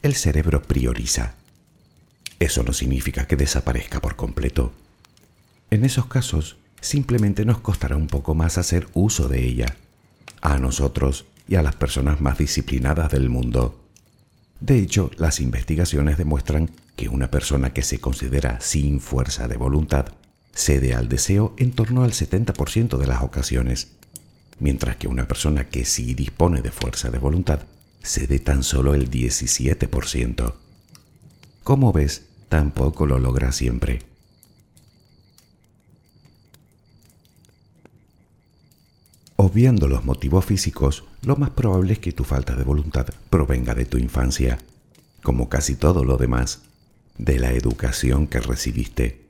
El 0.03 0.15
cerebro 0.15 0.61
prioriza. 0.61 1.35
Eso 2.39 2.63
no 2.63 2.71
significa 2.71 3.27
que 3.27 3.35
desaparezca 3.35 3.99
por 3.99 4.15
completo. 4.15 4.71
En 5.69 5.83
esos 5.83 6.05
casos, 6.05 6.55
simplemente 6.81 7.45
nos 7.45 7.59
costará 7.59 7.95
un 7.95 8.07
poco 8.07 8.35
más 8.35 8.57
hacer 8.57 8.87
uso 8.93 9.27
de 9.27 9.45
ella, 9.45 9.75
a 10.41 10.57
nosotros 10.57 11.25
y 11.47 11.55
a 11.55 11.63
las 11.63 11.75
personas 11.75 12.21
más 12.21 12.37
disciplinadas 12.37 13.11
del 13.11 13.29
mundo. 13.29 13.83
De 14.59 14.79
hecho, 14.79 15.11
las 15.17 15.39
investigaciones 15.39 16.17
demuestran 16.17 16.71
que 16.95 17.09
una 17.09 17.29
persona 17.29 17.73
que 17.73 17.83
se 17.83 17.99
considera 17.99 18.59
sin 18.59 18.99
fuerza 18.99 19.47
de 19.47 19.57
voluntad 19.57 20.07
cede 20.53 20.95
al 20.95 21.07
deseo 21.07 21.53
en 21.57 21.71
torno 21.71 22.03
al 22.03 22.11
70% 22.11 22.97
de 22.97 23.07
las 23.07 23.21
ocasiones, 23.21 23.89
mientras 24.59 24.95
que 24.95 25.07
una 25.07 25.27
persona 25.27 25.69
que 25.69 25.85
sí 25.85 26.15
dispone 26.15 26.61
de 26.61 26.71
fuerza 26.71 27.11
de 27.11 27.19
voluntad 27.19 27.61
cede 28.01 28.39
tan 28.39 28.63
solo 28.63 28.95
el 28.95 29.11
17%. 29.11 30.53
Como 31.63 31.93
ves, 31.93 32.23
tampoco 32.49 33.05
lo 33.05 33.19
logra 33.19 33.51
siempre. 33.51 34.06
Obviando 39.39 39.87
los 39.87 40.03
motivos 40.03 40.45
físicos, 40.45 41.03
lo 41.21 41.35
más 41.35 41.51
probable 41.51 41.93
es 41.93 41.99
que 41.99 42.11
tu 42.11 42.23
falta 42.23 42.55
de 42.55 42.63
voluntad 42.63 43.05
provenga 43.29 43.75
de 43.75 43.85
tu 43.85 43.99
infancia, 43.99 44.57
como 45.21 45.47
casi 45.47 45.75
todo 45.75 46.03
lo 46.03 46.17
demás, 46.17 46.63
de 47.19 47.37
la 47.37 47.51
educación 47.51 48.25
que 48.25 48.39
recibiste. 48.39 49.21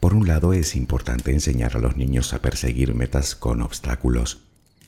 Por 0.00 0.14
un 0.14 0.26
lado 0.26 0.52
es 0.52 0.74
importante 0.74 1.30
enseñar 1.30 1.76
a 1.76 1.80
los 1.80 1.96
niños 1.96 2.34
a 2.34 2.42
perseguir 2.42 2.92
metas 2.92 3.36
con 3.36 3.62
obstáculos, 3.62 4.40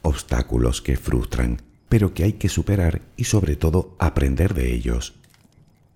obstáculos 0.03 0.83
que 0.83 0.97
frustran, 0.97 1.63
pero 1.89 2.15
que 2.15 2.25
hay 2.25 2.33
que 2.33 2.49
superar 2.49 3.01
y 3.17 3.25
sobre 3.25 3.55
todo 3.55 3.95
aprender 4.01 4.55
de 4.55 4.75
ellos. 4.75 5.15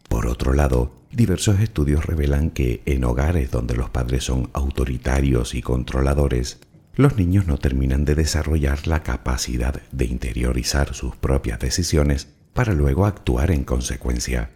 Por 0.09 0.29
otro 0.29 0.52
lado, 0.52 0.92
diversos 1.11 1.59
estudios 1.59 2.07
revelan 2.07 2.50
que 2.50 2.83
en 2.87 3.02
hogares 3.02 3.50
donde 3.50 3.74
los 3.74 3.90
padres 3.90 4.22
son 4.22 4.50
autoritarios 4.52 5.57
y 5.57 5.62
controladores, 5.62 6.61
los 6.96 7.16
niños 7.16 7.46
no 7.46 7.59
terminan 7.59 8.06
de 8.06 8.14
desarrollar 8.14 8.87
la 8.87 9.02
capacidad 9.02 9.82
de 9.92 10.06
interiorizar 10.06 10.94
sus 10.94 11.14
propias 11.14 11.61
decisiones 11.61 12.28
para 12.54 12.72
luego 12.72 13.04
actuar 13.04 13.50
en 13.50 13.64
consecuencia. 13.64 14.50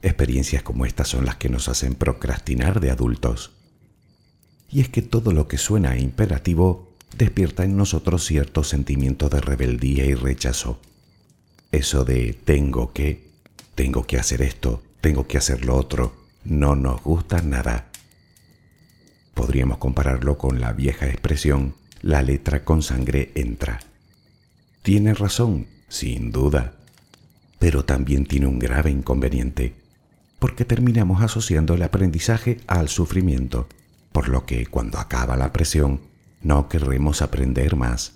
Experiencias 0.00 0.62
como 0.62 0.86
estas 0.86 1.08
son 1.08 1.26
las 1.26 1.36
que 1.36 1.50
nos 1.50 1.68
hacen 1.68 1.94
procrastinar 1.94 2.80
de 2.80 2.90
adultos. 2.90 3.52
Y 4.70 4.80
es 4.80 4.88
que 4.88 5.02
todo 5.02 5.32
lo 5.32 5.46
que 5.46 5.58
suena 5.58 5.98
imperativo 5.98 6.90
despierta 7.16 7.64
en 7.64 7.76
nosotros 7.76 8.24
cierto 8.24 8.64
sentimiento 8.64 9.28
de 9.28 9.40
rebeldía 9.40 10.06
y 10.06 10.14
rechazo. 10.14 10.80
Eso 11.70 12.04
de 12.04 12.32
tengo 12.32 12.94
que, 12.94 13.28
tengo 13.74 14.06
que 14.06 14.18
hacer 14.18 14.40
esto, 14.40 14.82
tengo 15.02 15.26
que 15.26 15.36
hacer 15.36 15.66
lo 15.66 15.76
otro, 15.76 16.16
no 16.44 16.76
nos 16.76 17.02
gusta 17.02 17.42
nada. 17.42 17.90
Podríamos 19.34 19.78
compararlo 19.78 20.38
con 20.38 20.60
la 20.60 20.72
vieja 20.72 21.06
expresión, 21.08 21.74
la 22.02 22.22
letra 22.22 22.64
con 22.64 22.82
sangre 22.82 23.32
entra. 23.34 23.80
Tiene 24.82 25.14
razón, 25.14 25.66
sin 25.88 26.30
duda, 26.32 26.74
pero 27.58 27.84
también 27.84 28.26
tiene 28.26 28.46
un 28.46 28.58
grave 28.58 28.90
inconveniente. 28.90 29.74
porque 30.38 30.66
terminamos 30.66 31.22
asociando 31.22 31.72
el 31.72 31.82
aprendizaje 31.82 32.60
al 32.66 32.90
sufrimiento, 32.90 33.66
por 34.12 34.28
lo 34.28 34.44
que 34.44 34.66
cuando 34.66 34.98
acaba 34.98 35.38
la 35.38 35.54
presión 35.54 36.02
no 36.42 36.68
querremos 36.68 37.22
aprender 37.22 37.76
más. 37.76 38.12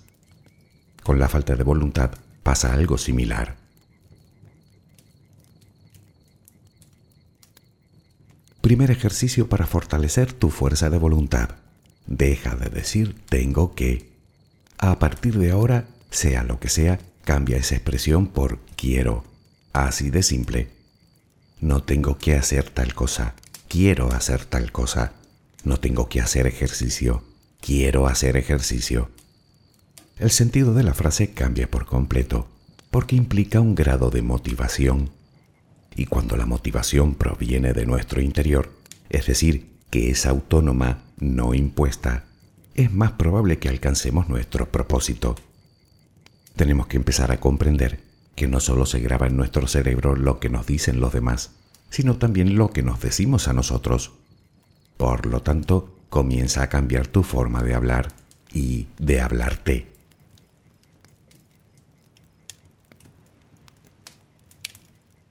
Con 1.01 1.17
la 1.17 1.27
falta 1.27 1.55
de 1.55 1.63
voluntad 1.63 2.11
pasa 2.43 2.71
algo 2.71 2.99
similar. 2.99 3.55
Primer 8.61 8.91
ejercicio 8.91 9.47
para 9.47 9.65
fortalecer 9.65 10.33
tu 10.33 10.49
fuerza 10.49 10.89
de 10.89 10.97
voluntad. 10.97 11.51
Deja 12.07 12.55
de 12.55 12.69
decir 12.69 13.15
tengo 13.29 13.73
que. 13.73 14.09
A 14.77 14.99
partir 14.99 15.37
de 15.37 15.51
ahora, 15.51 15.87
sea 16.09 16.43
lo 16.43 16.59
que 16.59 16.69
sea, 16.69 16.99
cambia 17.23 17.57
esa 17.57 17.75
expresión 17.75 18.27
por 18.27 18.59
quiero. 18.75 19.23
Así 19.71 20.09
de 20.09 20.23
simple. 20.23 20.69
No 21.61 21.83
tengo 21.83 22.17
que 22.17 22.35
hacer 22.35 22.69
tal 22.69 22.93
cosa. 22.93 23.33
Quiero 23.67 24.11
hacer 24.11 24.45
tal 24.45 24.71
cosa. 24.71 25.13
No 25.63 25.79
tengo 25.79 26.09
que 26.09 26.21
hacer 26.21 26.47
ejercicio. 26.47 27.23
Quiero 27.61 28.07
hacer 28.07 28.35
ejercicio. 28.37 29.09
El 30.17 30.31
sentido 30.31 30.73
de 30.73 30.83
la 30.83 30.93
frase 30.93 31.31
cambia 31.33 31.69
por 31.71 31.85
completo 31.85 32.47
porque 32.91 33.15
implica 33.15 33.61
un 33.61 33.75
grado 33.75 34.09
de 34.09 34.21
motivación 34.21 35.11
y 35.99 36.05
cuando 36.05 36.37
la 36.37 36.45
motivación 36.45 37.13
proviene 37.13 37.73
de 37.73 37.85
nuestro 37.85 38.21
interior, 38.21 38.71
es 39.09 39.25
decir, 39.25 39.67
que 39.89 40.09
es 40.09 40.25
autónoma, 40.25 41.03
no 41.19 41.53
impuesta, 41.53 42.23
es 42.73 42.93
más 42.93 43.11
probable 43.11 43.59
que 43.59 43.67
alcancemos 43.67 44.29
nuestro 44.29 44.71
propósito. 44.71 45.35
Tenemos 46.55 46.87
que 46.87 46.95
empezar 46.95 47.33
a 47.33 47.41
comprender 47.41 47.99
que 48.35 48.47
no 48.47 48.61
solo 48.61 48.85
se 48.85 49.01
graba 49.01 49.27
en 49.27 49.35
nuestro 49.35 49.67
cerebro 49.67 50.15
lo 50.15 50.39
que 50.39 50.49
nos 50.49 50.65
dicen 50.65 51.01
los 51.01 51.11
demás, 51.11 51.51
sino 51.89 52.15
también 52.15 52.55
lo 52.55 52.69
que 52.69 52.81
nos 52.81 53.01
decimos 53.01 53.49
a 53.49 53.53
nosotros. 53.53 54.13
Por 54.95 55.25
lo 55.25 55.41
tanto, 55.41 55.99
comienza 56.07 56.63
a 56.63 56.69
cambiar 56.69 57.07
tu 57.07 57.23
forma 57.23 57.61
de 57.61 57.75
hablar 57.75 58.13
y 58.53 58.87
de 58.99 59.19
hablarte. 59.19 59.87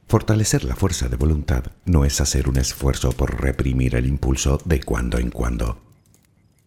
Fortalecer 0.08 0.64
la 0.64 0.74
fuerza 0.74 1.10
de 1.10 1.16
voluntad 1.16 1.64
no 1.84 2.06
es 2.06 2.22
hacer 2.22 2.48
un 2.48 2.56
esfuerzo 2.56 3.12
por 3.12 3.42
reprimir 3.42 3.94
el 3.94 4.06
impulso 4.06 4.58
de 4.64 4.80
cuando 4.80 5.18
en 5.18 5.30
cuando. 5.30 5.82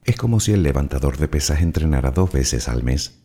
Es 0.03 0.15
como 0.15 0.39
si 0.39 0.51
el 0.51 0.61
levantador 0.61 1.17
de 1.17 1.27
pesas 1.27 1.61
entrenara 1.61 2.11
dos 2.11 2.31
veces 2.31 2.69
al 2.69 2.83
mes. 2.83 3.17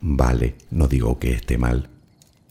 Vale, 0.00 0.56
no 0.70 0.86
digo 0.86 1.18
que 1.18 1.32
esté 1.32 1.56
mal, 1.56 1.88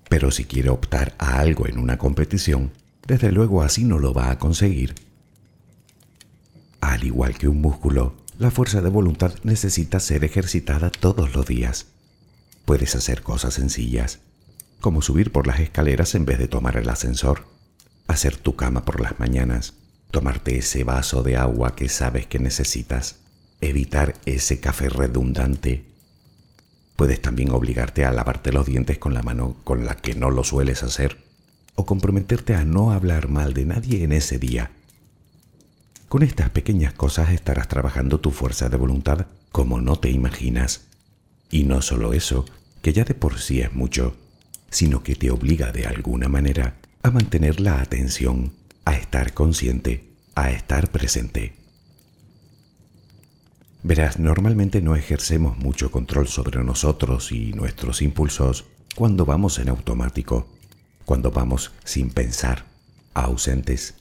pero 0.10 0.32
si 0.32 0.46
quiere 0.46 0.70
optar 0.70 1.14
a 1.20 1.38
algo 1.38 1.68
en 1.68 1.78
una 1.78 2.00
competición, 2.00 2.72
desde 3.06 3.32
luego 3.32 3.62
así 3.62 3.84
no 3.84 4.00
lo 4.00 4.12
va 4.12 4.32
a 4.32 4.40
conseguir. 4.40 4.96
Al 6.82 7.04
igual 7.04 7.38
que 7.38 7.48
un 7.48 7.62
músculo, 7.62 8.16
la 8.40 8.50
fuerza 8.50 8.82
de 8.82 8.90
voluntad 8.90 9.36
necesita 9.44 10.00
ser 10.00 10.24
ejercitada 10.24 10.90
todos 10.90 11.36
los 11.36 11.46
días. 11.46 11.86
Puedes 12.66 12.96
hacer 12.96 13.22
cosas 13.22 13.54
sencillas, 13.54 14.20
como 14.84 15.02
subir 15.02 15.32
por 15.32 15.48
las 15.48 15.62
escaleras 15.62 16.14
en 16.14 16.26
vez 16.26 16.38
de 16.38 16.50
tomar 16.50 16.76
el 16.76 16.90
ascensor, 16.90 17.46
hacer 18.06 18.36
tu 18.36 18.58
cama 18.58 18.84
por 18.84 19.00
las 19.00 19.18
mañanas, 19.18 19.76
tomarte 20.12 20.58
ese 20.58 20.84
vaso 20.84 21.24
de 21.24 21.38
agua 21.38 21.74
que 21.74 21.88
sabes 21.88 22.28
que 22.28 22.38
necesitas, 22.38 23.16
evitar 23.62 24.16
ese 24.26 24.60
café 24.60 24.90
redundante. 24.90 25.86
Puedes 26.98 27.22
también 27.22 27.52
obligarte 27.52 28.04
a 28.04 28.12
lavarte 28.12 28.52
los 28.52 28.66
dientes 28.66 28.98
con 28.98 29.14
la 29.14 29.24
mano 29.24 29.56
con 29.64 29.86
la 29.86 29.96
que 29.96 30.16
no 30.16 30.32
lo 30.32 30.44
sueles 30.44 30.84
hacer, 30.84 31.18
o 31.76 31.86
comprometerte 31.86 32.54
a 32.54 32.66
no 32.66 32.92
hablar 32.92 33.30
mal 33.30 33.54
de 33.54 33.64
nadie 33.64 34.04
en 34.04 34.12
ese 34.12 34.38
día. 34.38 34.72
Con 36.10 36.24
estas 36.24 36.50
pequeñas 36.50 36.92
cosas 36.92 37.30
estarás 37.30 37.70
trabajando 37.70 38.20
tu 38.20 38.32
fuerza 38.32 38.68
de 38.68 38.76
voluntad 38.76 39.28
como 39.54 39.80
no 39.80 39.96
te 39.96 40.10
imaginas. 40.10 40.88
Y 41.50 41.64
no 41.64 41.82
solo 41.82 42.12
eso, 42.12 42.44
que 42.82 42.92
ya 42.92 43.06
de 43.06 43.14
por 43.14 43.40
sí 43.40 43.62
es 43.62 43.74
mucho, 43.74 44.18
sino 44.74 45.04
que 45.04 45.16
te 45.16 45.30
obliga 45.30 45.72
de 45.72 45.86
alguna 45.86 46.28
manera 46.28 46.78
a 47.04 47.12
mantener 47.12 47.60
la 47.60 47.80
atención, 47.80 48.54
a 48.86 48.96
estar 48.96 49.34
consciente, 49.34 50.10
a 50.34 50.50
estar 50.50 50.90
presente. 50.90 51.54
Verás, 53.84 54.18
normalmente 54.18 54.82
no 54.82 54.96
ejercemos 54.96 55.58
mucho 55.60 55.92
control 55.92 56.28
sobre 56.28 56.64
nosotros 56.64 57.32
y 57.32 57.54
nuestros 57.54 58.02
impulsos 58.02 58.66
cuando 58.96 59.26
vamos 59.26 59.60
en 59.60 59.70
automático, 59.70 60.48
cuando 61.06 61.30
vamos 61.30 61.72
sin 61.84 62.10
pensar, 62.10 62.66
ausentes. 63.14 63.94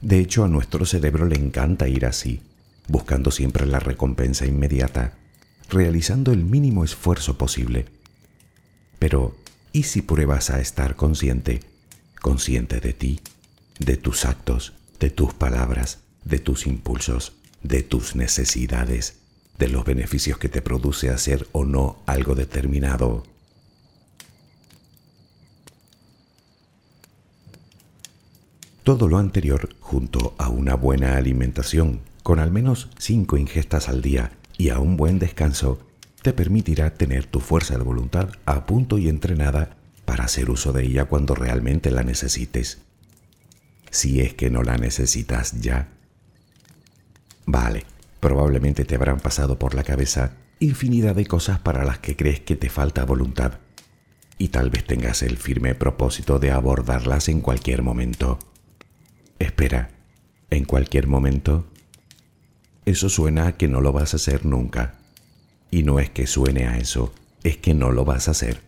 De 0.00 0.20
hecho, 0.20 0.44
a 0.44 0.48
nuestro 0.48 0.86
cerebro 0.86 1.26
le 1.26 1.36
encanta 1.36 1.86
ir 1.86 2.06
así, 2.06 2.40
buscando 2.88 3.30
siempre 3.30 3.66
la 3.66 3.80
recompensa 3.80 4.46
inmediata, 4.46 5.18
realizando 5.68 6.32
el 6.32 6.44
mínimo 6.44 6.82
esfuerzo 6.82 7.36
posible. 7.36 7.86
Pero 8.98 9.36
¿Y 9.76 9.82
si 9.82 10.00
pruebas 10.00 10.48
a 10.48 10.58
estar 10.58 10.96
consciente, 10.96 11.60
consciente 12.22 12.80
de 12.80 12.94
ti, 12.94 13.20
de 13.78 13.98
tus 13.98 14.24
actos, 14.24 14.72
de 14.98 15.10
tus 15.10 15.34
palabras, 15.34 15.98
de 16.24 16.38
tus 16.38 16.66
impulsos, 16.66 17.34
de 17.62 17.82
tus 17.82 18.16
necesidades, 18.16 19.18
de 19.58 19.68
los 19.68 19.84
beneficios 19.84 20.38
que 20.38 20.48
te 20.48 20.62
produce 20.62 21.10
hacer 21.10 21.46
o 21.52 21.66
no 21.66 21.98
algo 22.06 22.34
determinado? 22.34 23.24
Todo 28.82 29.08
lo 29.08 29.18
anterior, 29.18 29.76
junto 29.80 30.34
a 30.38 30.48
una 30.48 30.74
buena 30.74 31.18
alimentación, 31.18 32.00
con 32.22 32.38
al 32.38 32.50
menos 32.50 32.88
cinco 32.96 33.36
ingestas 33.36 33.90
al 33.90 34.00
día 34.00 34.32
y 34.56 34.70
a 34.70 34.78
un 34.78 34.96
buen 34.96 35.18
descanso, 35.18 35.80
te 36.26 36.32
permitirá 36.32 36.92
tener 36.92 37.24
tu 37.24 37.38
fuerza 37.38 37.78
de 37.78 37.84
voluntad 37.84 38.30
a 38.46 38.66
punto 38.66 38.98
y 38.98 39.08
entrenada 39.08 39.76
para 40.04 40.24
hacer 40.24 40.50
uso 40.50 40.72
de 40.72 40.82
ella 40.82 41.04
cuando 41.04 41.36
realmente 41.36 41.92
la 41.92 42.02
necesites. 42.02 42.78
Si 43.92 44.20
es 44.20 44.34
que 44.34 44.50
no 44.50 44.64
la 44.64 44.76
necesitas 44.76 45.60
ya. 45.60 45.86
Vale, 47.44 47.84
probablemente 48.18 48.84
te 48.84 48.96
habrán 48.96 49.20
pasado 49.20 49.56
por 49.56 49.76
la 49.76 49.84
cabeza 49.84 50.32
infinidad 50.58 51.14
de 51.14 51.26
cosas 51.26 51.60
para 51.60 51.84
las 51.84 52.00
que 52.00 52.16
crees 52.16 52.40
que 52.40 52.56
te 52.56 52.70
falta 52.70 53.04
voluntad 53.04 53.60
y 54.36 54.48
tal 54.48 54.68
vez 54.68 54.84
tengas 54.84 55.22
el 55.22 55.36
firme 55.36 55.76
propósito 55.76 56.40
de 56.40 56.50
abordarlas 56.50 57.28
en 57.28 57.40
cualquier 57.40 57.82
momento. 57.82 58.40
Espera, 59.38 59.90
¿en 60.50 60.64
cualquier 60.64 61.06
momento? 61.06 61.66
Eso 62.84 63.08
suena 63.10 63.46
a 63.46 63.56
que 63.56 63.68
no 63.68 63.80
lo 63.80 63.92
vas 63.92 64.12
a 64.12 64.16
hacer 64.16 64.44
nunca. 64.44 65.05
Y 65.70 65.82
no 65.82 65.98
es 65.98 66.10
que 66.10 66.26
suene 66.26 66.66
a 66.66 66.78
eso, 66.78 67.12
es 67.42 67.56
que 67.56 67.74
no 67.74 67.92
lo 67.92 68.04
vas 68.04 68.28
a 68.28 68.32
hacer, 68.32 68.62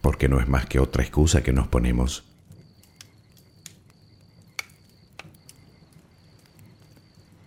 porque 0.00 0.28
no 0.28 0.40
es 0.40 0.48
más 0.48 0.66
que 0.66 0.80
otra 0.80 1.02
excusa 1.02 1.42
que 1.42 1.52
nos 1.52 1.68
ponemos. 1.68 2.24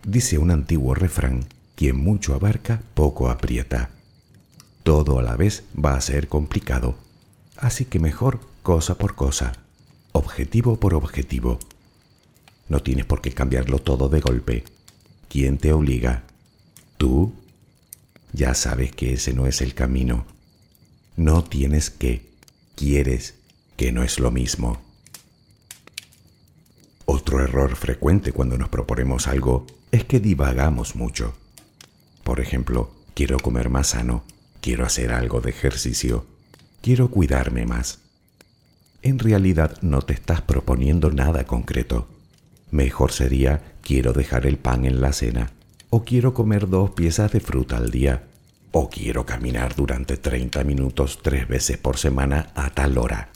Dice 0.04 0.38
un 0.38 0.50
antiguo 0.50 0.94
refrán, 0.94 1.46
quien 1.76 1.96
mucho 1.96 2.34
abarca, 2.34 2.82
poco 2.94 3.30
aprieta. 3.30 3.90
Todo 4.82 5.18
a 5.18 5.22
la 5.22 5.36
vez 5.36 5.64
va 5.74 5.94
a 5.94 6.00
ser 6.00 6.28
complicado, 6.28 6.96
así 7.56 7.84
que 7.84 8.00
mejor 8.00 8.40
cosa 8.62 8.98
por 8.98 9.14
cosa, 9.14 9.52
objetivo 10.12 10.78
por 10.80 10.94
objetivo. 10.94 11.58
No 12.68 12.80
tienes 12.80 13.04
por 13.04 13.20
qué 13.20 13.32
cambiarlo 13.32 13.78
todo 13.78 14.08
de 14.08 14.20
golpe. 14.20 14.64
¿Quién 15.28 15.58
te 15.58 15.72
obliga? 15.72 16.24
¿Tú? 16.96 17.32
Ya 18.32 18.54
sabes 18.54 18.92
que 18.92 19.14
ese 19.14 19.34
no 19.34 19.46
es 19.46 19.60
el 19.60 19.74
camino. 19.74 20.24
No 21.16 21.44
tienes 21.44 21.90
que, 21.90 22.30
quieres, 22.74 23.34
que 23.76 23.92
no 23.92 24.02
es 24.02 24.18
lo 24.18 24.30
mismo. 24.30 24.80
Otro 27.04 27.40
error 27.40 27.76
frecuente 27.76 28.32
cuando 28.32 28.56
nos 28.56 28.70
proponemos 28.70 29.28
algo 29.28 29.66
es 29.90 30.04
que 30.04 30.20
divagamos 30.20 30.96
mucho. 30.96 31.34
Por 32.24 32.40
ejemplo, 32.40 32.94
quiero 33.14 33.38
comer 33.38 33.68
más 33.68 33.88
sano, 33.88 34.24
quiero 34.60 34.86
hacer 34.86 35.12
algo 35.12 35.40
de 35.40 35.50
ejercicio, 35.50 36.24
quiero 36.80 37.10
cuidarme 37.10 37.66
más. 37.66 37.98
En 39.02 39.18
realidad 39.18 39.76
no 39.82 40.00
te 40.00 40.14
estás 40.14 40.40
proponiendo 40.40 41.10
nada 41.10 41.44
concreto. 41.44 42.08
Mejor 42.70 43.12
sería 43.12 43.74
quiero 43.82 44.12
dejar 44.12 44.46
el 44.46 44.56
pan 44.56 44.86
en 44.86 45.00
la 45.02 45.12
cena 45.12 45.52
o 45.94 46.04
quiero 46.04 46.32
comer 46.32 46.70
dos 46.70 46.92
piezas 46.92 47.32
de 47.32 47.40
fruta 47.40 47.76
al 47.76 47.90
día, 47.90 48.24
o 48.70 48.88
quiero 48.88 49.26
caminar 49.26 49.74
durante 49.74 50.16
30 50.16 50.64
minutos 50.64 51.18
tres 51.22 51.46
veces 51.46 51.76
por 51.76 51.98
semana 51.98 52.50
a 52.54 52.70
tal 52.70 52.96
hora. 52.96 53.28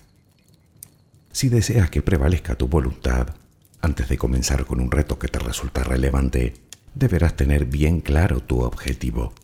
Si 1.32 1.50
deseas 1.50 1.90
que 1.90 2.00
prevalezca 2.00 2.54
tu 2.54 2.66
voluntad, 2.66 3.34
antes 3.82 4.08
de 4.08 4.16
comenzar 4.16 4.64
con 4.64 4.80
un 4.80 4.90
reto 4.90 5.18
que 5.18 5.28
te 5.28 5.38
resulta 5.38 5.84
relevante, 5.84 6.54
deberás 6.94 7.36
tener 7.36 7.66
bien 7.66 8.00
claro 8.00 8.40
tu 8.40 8.62
objetivo. 8.62 9.34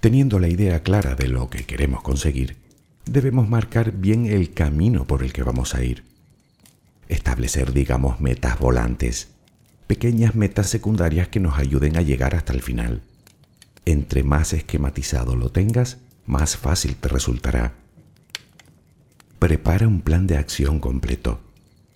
Teniendo 0.00 0.38
la 0.38 0.48
idea 0.48 0.82
clara 0.82 1.14
de 1.14 1.28
lo 1.28 1.48
que 1.48 1.64
queremos 1.64 2.02
conseguir, 2.02 2.58
debemos 3.06 3.48
marcar 3.48 3.92
bien 3.92 4.26
el 4.26 4.52
camino 4.52 5.06
por 5.06 5.22
el 5.22 5.32
que 5.32 5.42
vamos 5.42 5.74
a 5.74 5.82
ir. 5.82 6.07
Establecer, 7.08 7.72
digamos, 7.72 8.20
metas 8.20 8.58
volantes, 8.58 9.28
pequeñas 9.86 10.34
metas 10.34 10.68
secundarias 10.68 11.28
que 11.28 11.40
nos 11.40 11.58
ayuden 11.58 11.96
a 11.96 12.02
llegar 12.02 12.34
hasta 12.34 12.52
el 12.52 12.62
final. 12.62 13.02
Entre 13.86 14.22
más 14.22 14.52
esquematizado 14.52 15.34
lo 15.34 15.50
tengas, 15.50 15.98
más 16.26 16.56
fácil 16.56 16.96
te 16.96 17.08
resultará. 17.08 17.72
Prepara 19.38 19.88
un 19.88 20.02
plan 20.02 20.26
de 20.26 20.36
acción 20.36 20.78
completo. 20.78 21.40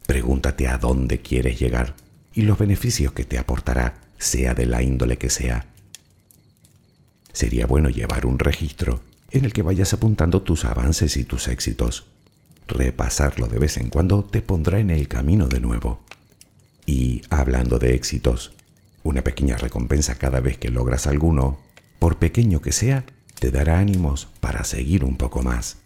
Pregúntate 0.07 0.69
a 0.69 0.79
dónde 0.79 1.21
quieres 1.21 1.61
llegar 1.61 1.95
y 2.33 2.43
los 2.43 2.59
beneficios 2.59 3.13
que 3.13 3.25
te 3.25 3.39
aportará, 3.39 4.01
sea 4.19 4.55
de 4.55 4.67
la 4.67 4.83
índole 4.83 5.19
que 5.19 5.29
sea. 5.29 5.67
Sería 7.33 7.67
bueno 7.67 7.91
llevar 7.91 8.25
un 8.25 8.39
registro 8.39 9.03
en 9.31 9.45
el 9.45 9.53
que 9.53 9.63
vayas 9.63 9.93
apuntando 9.93 10.43
tus 10.43 10.65
avances 10.65 11.17
y 11.17 11.25
tus 11.25 11.49
éxitos. 11.49 12.07
Repasarlo 12.73 13.49
de 13.49 13.59
vez 13.59 13.77
en 13.77 13.91
cuando 13.91 14.25
te 14.25 14.41
pondrá 14.41 14.79
en 14.79 14.89
el 14.89 15.07
camino 15.07 15.47
de 15.47 15.61
nuevo. 15.61 16.01
Y 16.87 17.21
hablando 17.29 17.79
de 17.79 17.95
éxitos, 17.95 18.53
una 19.03 19.23
pequeña 19.23 19.59
recompensa 19.59 20.15
cada 20.15 20.41
vez 20.41 20.57
que 20.57 20.71
logras 20.71 21.07
alguno, 21.07 21.61
por 21.99 22.19
pequeño 22.19 22.63
que 22.63 22.73
sea, 22.73 23.05
te 23.39 23.51
dará 23.51 23.79
ánimos 23.79 24.29
para 24.41 24.65
seguir 24.65 25.05
un 25.05 25.19
poco 25.19 25.43
más. 25.43 25.77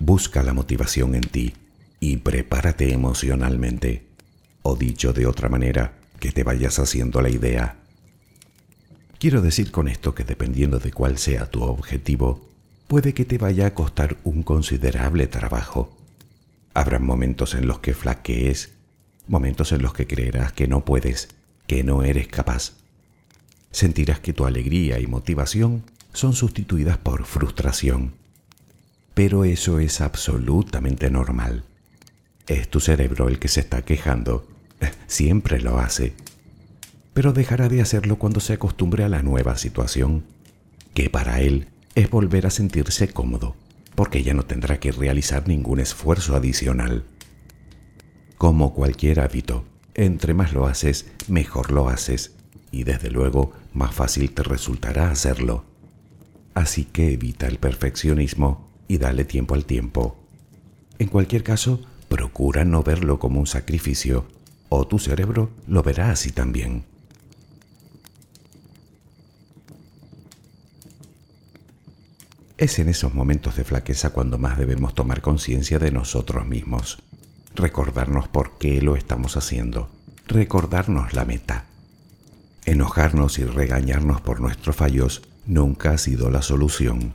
Busca 0.00 0.42
la 0.42 0.52
motivación 0.52 1.14
en 1.14 1.22
ti 1.22 1.54
y 2.00 2.16
prepárate 2.16 2.92
emocionalmente. 2.92 4.04
O 4.62 4.74
dicho 4.74 5.12
de 5.12 5.26
otra 5.26 5.48
manera, 5.48 5.92
que 6.18 6.32
te 6.32 6.42
vayas 6.42 6.80
haciendo 6.80 7.22
la 7.22 7.30
idea. 7.30 7.79
Quiero 9.20 9.42
decir 9.42 9.70
con 9.70 9.86
esto 9.86 10.14
que 10.14 10.24
dependiendo 10.24 10.78
de 10.78 10.92
cuál 10.92 11.18
sea 11.18 11.44
tu 11.44 11.62
objetivo, 11.62 12.48
puede 12.88 13.12
que 13.12 13.26
te 13.26 13.36
vaya 13.36 13.66
a 13.66 13.74
costar 13.74 14.16
un 14.24 14.42
considerable 14.42 15.26
trabajo. 15.26 15.94
Habrá 16.72 16.98
momentos 17.00 17.54
en 17.54 17.66
los 17.66 17.80
que 17.80 17.92
flaquees, 17.92 18.72
momentos 19.28 19.72
en 19.72 19.82
los 19.82 19.92
que 19.92 20.06
creerás 20.06 20.54
que 20.54 20.68
no 20.68 20.86
puedes, 20.86 21.28
que 21.66 21.84
no 21.84 22.02
eres 22.02 22.28
capaz. 22.28 22.72
Sentirás 23.70 24.20
que 24.20 24.32
tu 24.32 24.46
alegría 24.46 24.98
y 25.00 25.06
motivación 25.06 25.84
son 26.14 26.32
sustituidas 26.32 26.96
por 26.96 27.26
frustración. 27.26 28.14
Pero 29.12 29.44
eso 29.44 29.80
es 29.80 30.00
absolutamente 30.00 31.10
normal. 31.10 31.64
Es 32.46 32.70
tu 32.70 32.80
cerebro 32.80 33.28
el 33.28 33.38
que 33.38 33.48
se 33.48 33.60
está 33.60 33.82
quejando. 33.82 34.48
Siempre 35.08 35.60
lo 35.60 35.78
hace. 35.78 36.14
Pero 37.14 37.32
dejará 37.32 37.68
de 37.68 37.80
hacerlo 37.80 38.16
cuando 38.16 38.40
se 38.40 38.52
acostumbre 38.52 39.04
a 39.04 39.08
la 39.08 39.22
nueva 39.22 39.56
situación, 39.56 40.24
que 40.94 41.10
para 41.10 41.40
él 41.40 41.68
es 41.94 42.10
volver 42.10 42.46
a 42.46 42.50
sentirse 42.50 43.08
cómodo, 43.08 43.56
porque 43.94 44.22
ya 44.22 44.34
no 44.34 44.44
tendrá 44.44 44.78
que 44.80 44.92
realizar 44.92 45.48
ningún 45.48 45.80
esfuerzo 45.80 46.36
adicional. 46.36 47.04
Como 48.38 48.74
cualquier 48.74 49.20
hábito, 49.20 49.64
entre 49.94 50.34
más 50.34 50.52
lo 50.52 50.66
haces, 50.66 51.10
mejor 51.28 51.72
lo 51.72 51.88
haces, 51.88 52.32
y 52.70 52.84
desde 52.84 53.10
luego 53.10 53.52
más 53.72 53.94
fácil 53.94 54.32
te 54.32 54.42
resultará 54.42 55.10
hacerlo. 55.10 55.64
Así 56.54 56.84
que 56.84 57.12
evita 57.12 57.46
el 57.46 57.58
perfeccionismo 57.58 58.70
y 58.88 58.98
dale 58.98 59.24
tiempo 59.24 59.54
al 59.54 59.64
tiempo. 59.64 60.16
En 60.98 61.08
cualquier 61.08 61.42
caso, 61.42 61.80
Procura 62.10 62.64
no 62.64 62.82
verlo 62.82 63.20
como 63.20 63.38
un 63.38 63.46
sacrificio, 63.46 64.26
o 64.68 64.84
tu 64.84 64.98
cerebro 64.98 65.50
lo 65.68 65.84
verá 65.84 66.10
así 66.10 66.32
también. 66.32 66.82
Es 72.60 72.78
en 72.78 72.90
esos 72.90 73.14
momentos 73.14 73.56
de 73.56 73.64
flaqueza 73.64 74.10
cuando 74.10 74.36
más 74.36 74.58
debemos 74.58 74.94
tomar 74.94 75.22
conciencia 75.22 75.78
de 75.78 75.90
nosotros 75.92 76.46
mismos, 76.46 76.98
recordarnos 77.54 78.28
por 78.28 78.58
qué 78.58 78.82
lo 78.82 78.96
estamos 78.96 79.38
haciendo, 79.38 79.88
recordarnos 80.26 81.14
la 81.14 81.24
meta. 81.24 81.64
Enojarnos 82.66 83.38
y 83.38 83.44
regañarnos 83.44 84.20
por 84.20 84.42
nuestros 84.42 84.76
fallos 84.76 85.22
nunca 85.46 85.92
ha 85.92 85.96
sido 85.96 86.28
la 86.28 86.42
solución. 86.42 87.14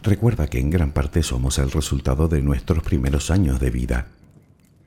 Recuerda 0.00 0.46
que 0.46 0.60
en 0.60 0.70
gran 0.70 0.92
parte 0.92 1.24
somos 1.24 1.58
el 1.58 1.72
resultado 1.72 2.28
de 2.28 2.40
nuestros 2.40 2.84
primeros 2.84 3.32
años 3.32 3.58
de 3.58 3.70
vida. 3.70 4.06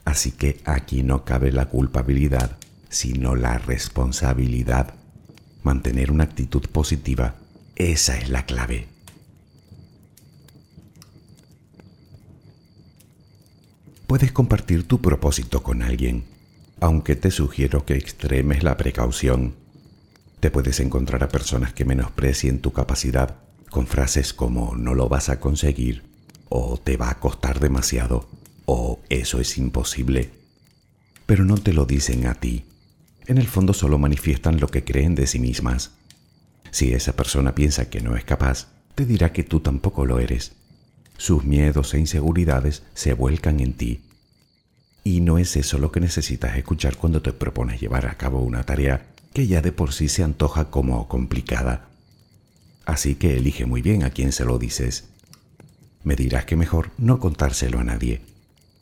Así 0.06 0.32
que 0.32 0.62
aquí 0.64 1.04
no 1.04 1.26
cabe 1.26 1.52
la 1.52 1.66
culpabilidad, 1.66 2.56
sino 2.88 3.36
la 3.36 3.58
responsabilidad. 3.58 4.94
Mantener 5.64 6.14
una 6.14 6.24
actitud 6.24 6.66
positiva, 6.70 7.36
esa 7.76 8.18
es 8.18 8.30
la 8.30 8.46
clave. 8.46 8.88
Puedes 14.08 14.32
compartir 14.32 14.88
tu 14.88 15.02
propósito 15.02 15.64
con 15.64 15.82
alguien, 15.82 16.24
aunque 16.80 17.18
te 17.18 17.30
sugiero 17.30 17.86
que 17.86 17.96
extremes 17.96 18.64
la 18.64 18.78
precaución. 18.78 19.56
Te 20.40 20.50
puedes 20.50 20.80
encontrar 20.80 21.26
a 21.26 21.28
personas 21.28 21.74
que 21.74 21.84
menosprecien 21.84 22.62
tu 22.62 22.72
capacidad 22.72 23.36
con 23.70 23.86
frases 23.86 24.34
como 24.34 24.78
no 24.78 24.96
lo 24.96 25.10
vas 25.10 25.28
a 25.28 25.42
conseguir, 25.42 26.04
o 26.48 26.78
te 26.78 26.96
va 26.96 27.10
a 27.10 27.20
costar 27.20 27.60
demasiado, 27.60 28.30
o 28.66 29.02
eso 29.10 29.42
es 29.42 29.58
imposible. 29.58 30.32
Pero 31.26 31.44
no 31.44 31.58
te 31.58 31.74
lo 31.74 31.86
dicen 31.86 32.28
a 32.28 32.36
ti. 32.36 32.64
En 33.26 33.38
el 33.38 33.48
fondo 33.48 33.74
solo 33.74 33.98
manifiestan 33.98 34.62
lo 34.62 34.70
que 34.70 34.86
creen 34.86 35.16
de 35.16 35.28
sí 35.28 35.38
mismas. 35.40 35.92
Si 36.72 36.94
esa 36.94 37.14
persona 37.18 37.54
piensa 37.56 37.90
que 37.90 38.00
no 38.00 38.16
es 38.16 38.24
capaz, 38.24 38.70
te 38.96 39.06
dirá 39.06 39.34
que 39.34 39.44
tú 39.44 39.60
tampoco 39.60 40.06
lo 40.06 40.20
eres. 40.20 40.54
Sus 41.18 41.44
miedos 41.44 41.94
e 41.94 42.00
inseguridades 42.00 42.84
se 42.94 43.14
vuelcan 43.14 43.60
en 43.60 43.74
ti. 43.74 44.02
Y 45.04 45.22
no 45.22 45.38
es 45.38 45.56
eso 45.56 45.78
lo 45.78 45.92
que 45.92 46.00
necesitas 46.00 46.58
escuchar 46.58 46.98
cuando 46.98 47.22
te 47.22 47.34
propones 47.34 47.82
llevar 47.82 48.06
a 48.06 48.18
cabo 48.18 48.42
una 48.42 48.64
tarea 48.64 49.08
que 49.34 49.48
ya 49.48 49.62
de 49.62 49.72
por 49.72 49.94
sí 49.94 50.10
se 50.10 50.24
antoja 50.24 50.70
como 50.70 51.08
complicada. 51.08 51.90
Así 52.86 53.16
que 53.16 53.38
elige 53.38 53.66
muy 53.66 53.82
bien 53.82 54.04
a 54.04 54.12
quién 54.12 54.32
se 54.32 54.46
lo 54.46 54.58
dices. 54.58 55.06
Me 56.04 56.16
dirás 56.16 56.46
que 56.46 56.56
mejor 56.56 56.92
no 56.98 57.20
contárselo 57.20 57.80
a 57.80 57.84
nadie. 57.84 58.22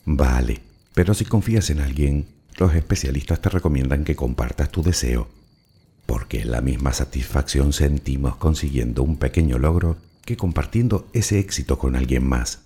Vale, 0.06 0.62
pero 0.94 1.14
si 1.14 1.26
confías 1.26 1.70
en 1.70 1.80
alguien, 1.80 2.28
los 2.58 2.74
especialistas 2.76 3.42
te 3.42 3.50
recomiendan 3.50 4.04
que 4.04 4.16
compartas 4.16 4.70
tu 4.70 4.82
deseo, 4.82 5.28
porque 6.06 6.46
la 6.46 6.62
misma 6.62 6.94
satisfacción 6.94 7.74
sentimos 7.74 8.36
consiguiendo 8.38 9.04
un 9.04 9.18
pequeño 9.18 9.58
logro 9.58 9.98
que 10.26 10.38
compartiendo 10.38 11.08
ese 11.14 11.40
éxito 11.40 11.80
con 11.80 11.96
alguien 11.96 12.28
más. 12.28 12.60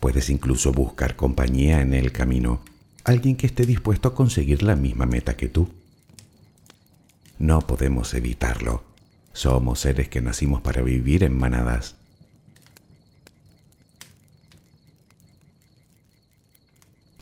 Puedes 0.00 0.28
incluso 0.28 0.72
buscar 0.72 1.16
compañía 1.16 1.80
en 1.80 1.94
el 1.94 2.12
camino, 2.12 2.60
alguien 3.04 3.36
que 3.36 3.46
esté 3.46 3.64
dispuesto 3.64 4.08
a 4.08 4.14
conseguir 4.14 4.62
la 4.62 4.76
misma 4.76 5.06
meta 5.06 5.36
que 5.36 5.48
tú. 5.48 5.70
No 7.38 7.60
podemos 7.60 8.12
evitarlo 8.14 8.82
somos 9.36 9.80
seres 9.80 10.08
que 10.08 10.22
nacimos 10.22 10.62
para 10.62 10.80
vivir 10.80 11.22
en 11.22 11.36
manadas. 11.36 11.94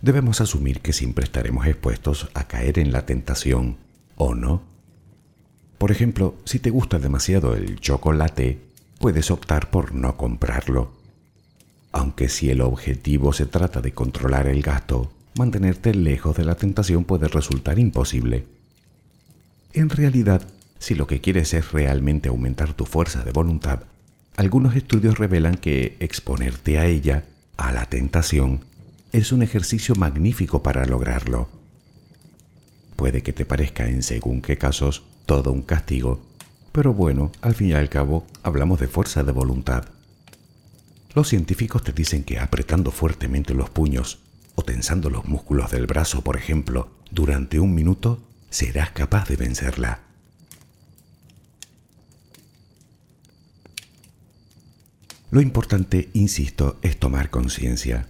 Debemos 0.01 0.41
asumir 0.41 0.81
que 0.81 0.93
siempre 0.93 1.25
estaremos 1.25 1.67
expuestos 1.67 2.29
a 2.35 2.47
caer 2.47 2.79
en 2.79 2.93
la 2.93 3.05
tentación, 3.05 3.79
¿o 4.15 4.37
no? 4.37 4.63
Por 5.77 5.91
ejemplo, 5.91 6.37
si 6.45 6.61
te 6.61 6.71
gusta 6.71 7.01
demasiado 7.01 7.57
el 7.57 7.81
chocolate, 7.81 8.61
puedes 9.05 9.31
optar 9.31 9.69
por 9.69 9.95
no 9.95 10.17
comprarlo. 10.17 10.91
Aunque 11.93 12.31
si 12.31 12.49
el 12.49 12.63
objetivo 12.63 13.35
se 13.35 13.45
trata 13.45 13.83
de 13.83 13.93
controlar 13.93 14.47
el 14.47 14.63
gasto, 14.63 15.13
mantenerte 15.37 15.95
lejos 15.95 16.35
de 16.39 16.47
la 16.47 16.55
tentación 16.55 17.05
puede 17.05 17.29
resultar 17.29 17.79
imposible. 17.79 18.47
En 19.75 19.91
realidad, 19.91 20.49
si 20.79 20.95
lo 20.95 21.07
que 21.07 21.21
quieres 21.21 21.53
es 21.53 21.71
realmente 21.71 22.31
aumentar 22.31 22.73
tu 22.73 22.87
fuerza 22.87 23.23
de 23.25 23.33
voluntad, 23.33 23.81
algunos 24.37 24.75
estudios 24.75 25.19
revelan 25.19 25.57
que 25.57 25.99
exponerte 26.01 26.79
a 26.79 26.87
ella, 26.87 27.27
a 27.59 27.73
la 27.73 27.85
tentación, 27.85 28.61
es 29.13 29.33
un 29.33 29.43
ejercicio 29.43 29.95
magnífico 29.97 30.63
para 30.63 30.87
lograrlo. 30.87 31.51
Puede 32.97 33.23
que 33.23 33.35
te 33.35 33.45
parezca 33.45 33.87
en 33.87 34.03
según 34.03 34.41
qué 34.41 34.57
casos 34.57 35.03
todo 35.27 35.53
un 35.53 35.61
castigo, 35.61 36.23
pero 36.75 36.93
bueno, 36.93 37.31
al 37.41 37.55
fin 37.55 37.69
y 37.69 37.73
al 37.75 37.89
cabo 37.89 38.27
hablamos 38.43 38.81
de 38.81 38.89
fuerza 38.89 39.23
de 39.23 39.31
voluntad. 39.31 39.85
Los 41.15 41.29
científicos 41.29 41.85
te 41.85 41.93
dicen 41.93 42.25
que 42.25 42.41
apretando 42.41 42.91
fuertemente 42.91 43.55
los 43.55 43.71
puños 43.71 44.19
o 44.57 44.65
tensando 44.65 45.09
los 45.09 45.25
músculos 45.25 45.71
del 45.71 45.87
brazo, 45.87 46.23
por 46.23 46.37
ejemplo, 46.37 46.91
durante 47.13 47.61
un 47.61 47.77
minuto, 47.77 48.21
serás 48.51 48.91
capaz 48.91 49.29
de 49.29 49.37
vencerla. 49.37 50.01
Lo 55.31 55.41
importante, 55.41 56.11
insisto, 56.13 56.81
es 56.83 56.99
tomar 56.99 57.31
conciencia. 57.31 58.09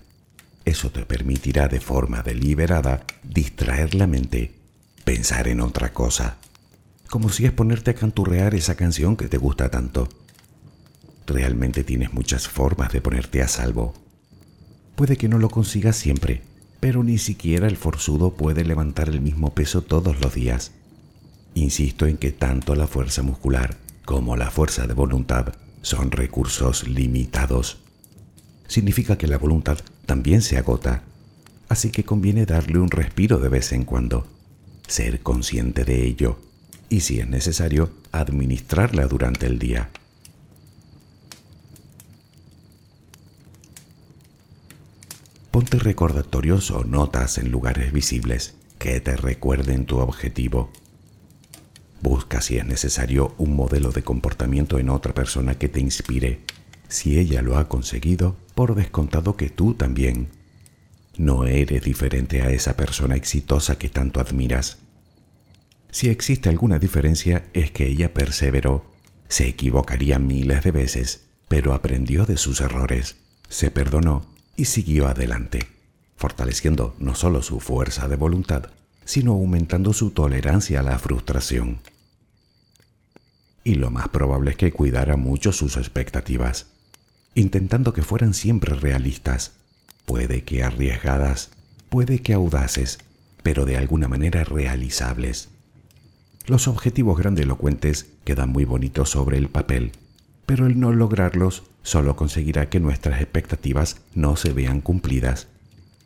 Eso 0.64 0.90
te 0.90 1.04
permitirá 1.04 1.68
de 1.68 1.80
forma 1.80 2.22
deliberada 2.22 3.04
distraer 3.24 3.94
la 3.94 4.06
mente, 4.06 4.54
pensar 5.04 5.48
en 5.48 5.60
otra 5.60 5.92
cosa. 5.92 6.38
Como 7.14 7.28
si 7.28 7.46
es 7.46 7.52
ponerte 7.52 7.92
a 7.92 7.94
canturrear 7.94 8.56
esa 8.56 8.74
canción 8.74 9.16
que 9.16 9.28
te 9.28 9.38
gusta 9.38 9.70
tanto. 9.70 10.08
Realmente 11.28 11.84
tienes 11.84 12.12
muchas 12.12 12.48
formas 12.48 12.92
de 12.92 13.00
ponerte 13.00 13.40
a 13.40 13.46
salvo. 13.46 13.94
Puede 14.96 15.16
que 15.16 15.28
no 15.28 15.38
lo 15.38 15.48
consigas 15.48 15.94
siempre, 15.94 16.42
pero 16.80 17.04
ni 17.04 17.18
siquiera 17.18 17.68
el 17.68 17.76
forzudo 17.76 18.32
puede 18.32 18.64
levantar 18.64 19.08
el 19.08 19.20
mismo 19.20 19.54
peso 19.54 19.82
todos 19.82 20.20
los 20.20 20.34
días. 20.34 20.72
Insisto 21.54 22.08
en 22.08 22.16
que 22.16 22.32
tanto 22.32 22.74
la 22.74 22.88
fuerza 22.88 23.22
muscular 23.22 23.76
como 24.04 24.34
la 24.34 24.50
fuerza 24.50 24.88
de 24.88 24.94
voluntad 24.94 25.54
son 25.82 26.10
recursos 26.10 26.88
limitados. 26.88 27.78
Significa 28.66 29.16
que 29.16 29.28
la 29.28 29.38
voluntad 29.38 29.78
también 30.04 30.42
se 30.42 30.58
agota, 30.58 31.04
así 31.68 31.90
que 31.90 32.02
conviene 32.02 32.44
darle 32.44 32.80
un 32.80 32.90
respiro 32.90 33.38
de 33.38 33.50
vez 33.50 33.70
en 33.70 33.84
cuando, 33.84 34.26
ser 34.88 35.20
consciente 35.20 35.84
de 35.84 36.04
ello 36.04 36.40
y 36.88 37.00
si 37.00 37.20
es 37.20 37.28
necesario, 37.28 37.90
administrarla 38.12 39.06
durante 39.06 39.46
el 39.46 39.58
día. 39.58 39.90
Ponte 45.50 45.78
recordatorios 45.78 46.70
o 46.72 46.82
notas 46.82 47.38
en 47.38 47.52
lugares 47.52 47.92
visibles 47.92 48.56
que 48.78 49.00
te 49.00 49.16
recuerden 49.16 49.86
tu 49.86 49.98
objetivo. 49.98 50.70
Busca 52.02 52.40
si 52.40 52.58
es 52.58 52.66
necesario 52.66 53.34
un 53.38 53.54
modelo 53.54 53.92
de 53.92 54.02
comportamiento 54.02 54.78
en 54.78 54.90
otra 54.90 55.14
persona 55.14 55.54
que 55.54 55.68
te 55.68 55.80
inspire. 55.80 56.40
Si 56.88 57.18
ella 57.18 57.40
lo 57.40 57.56
ha 57.56 57.68
conseguido, 57.68 58.36
por 58.54 58.74
descontado 58.74 59.36
que 59.36 59.48
tú 59.48 59.74
también. 59.74 60.28
No 61.16 61.46
eres 61.46 61.82
diferente 61.84 62.42
a 62.42 62.50
esa 62.50 62.76
persona 62.76 63.14
exitosa 63.14 63.78
que 63.78 63.88
tanto 63.88 64.20
admiras. 64.20 64.78
Si 65.94 66.08
existe 66.08 66.48
alguna 66.48 66.80
diferencia 66.80 67.44
es 67.52 67.70
que 67.70 67.86
ella 67.86 68.12
perseveró. 68.12 68.84
Se 69.28 69.46
equivocaría 69.46 70.18
miles 70.18 70.64
de 70.64 70.72
veces, 70.72 71.26
pero 71.46 71.72
aprendió 71.72 72.26
de 72.26 72.36
sus 72.36 72.60
errores, 72.60 73.14
se 73.48 73.70
perdonó 73.70 74.26
y 74.56 74.64
siguió 74.64 75.06
adelante, 75.06 75.68
fortaleciendo 76.16 76.96
no 76.98 77.14
solo 77.14 77.42
su 77.42 77.60
fuerza 77.60 78.08
de 78.08 78.16
voluntad, 78.16 78.70
sino 79.04 79.34
aumentando 79.34 79.92
su 79.92 80.10
tolerancia 80.10 80.80
a 80.80 80.82
la 80.82 80.98
frustración. 80.98 81.78
Y 83.62 83.76
lo 83.76 83.92
más 83.92 84.08
probable 84.08 84.50
es 84.50 84.56
que 84.56 84.72
cuidara 84.72 85.16
mucho 85.16 85.52
sus 85.52 85.76
expectativas, 85.76 86.66
intentando 87.36 87.92
que 87.92 88.02
fueran 88.02 88.34
siempre 88.34 88.74
realistas, 88.74 89.52
puede 90.06 90.42
que 90.42 90.64
arriesgadas, 90.64 91.50
puede 91.88 92.18
que 92.18 92.34
audaces, 92.34 92.98
pero 93.44 93.64
de 93.64 93.76
alguna 93.76 94.08
manera 94.08 94.42
realizables. 94.42 95.53
Los 96.46 96.68
objetivos 96.68 97.18
grandilocuentes 97.18 98.12
quedan 98.24 98.50
muy 98.50 98.66
bonitos 98.66 99.08
sobre 99.08 99.38
el 99.38 99.48
papel, 99.48 99.92
pero 100.44 100.66
el 100.66 100.78
no 100.78 100.92
lograrlos 100.92 101.62
solo 101.82 102.16
conseguirá 102.16 102.68
que 102.68 102.80
nuestras 102.80 103.22
expectativas 103.22 104.02
no 104.14 104.36
se 104.36 104.52
vean 104.52 104.82
cumplidas. 104.82 105.48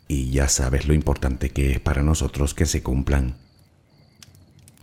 Y 0.07 0.31
ya 0.31 0.48
sabes 0.48 0.87
lo 0.87 0.94
importante 0.94 1.51
que 1.51 1.72
es 1.72 1.81
para 1.81 2.05
nosotros 2.05 2.55
que 2.55 2.66
se 2.66 2.85
cumplan. 2.85 3.35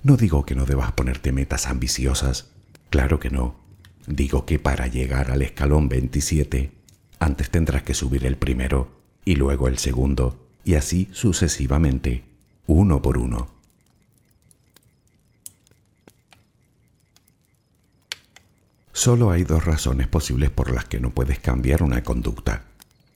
No 0.03 0.17
digo 0.17 0.45
que 0.45 0.55
no 0.55 0.65
debas 0.65 0.91
ponerte 0.91 1.31
metas 1.31 1.67
ambiciosas, 1.67 2.51
claro 2.89 3.21
que 3.21 3.29
no. 3.29 3.55
Digo 4.07 4.45
que 4.45 4.59
para 4.59 4.87
llegar 4.87 5.31
al 5.31 5.41
escalón 5.41 5.87
27, 5.87 6.71
antes 7.17 7.49
tendrás 7.49 7.83
que 7.83 7.93
subir 7.93 8.25
el 8.25 8.35
primero 8.35 8.89
y 9.23 9.35
luego 9.35 9.69
el 9.69 9.77
segundo, 9.77 10.49
y 10.65 10.73
así 10.73 11.07
sucesivamente, 11.13 12.25
uno 12.67 13.01
por 13.01 13.17
uno. 13.17 13.54
Solo 18.95 19.29
hay 19.29 19.43
dos 19.43 19.65
razones 19.65 20.07
posibles 20.07 20.49
por 20.49 20.71
las 20.71 20.85
que 20.85 21.01
no 21.01 21.09
puedes 21.09 21.37
cambiar 21.39 21.83
una 21.83 22.01
conducta. 22.05 22.63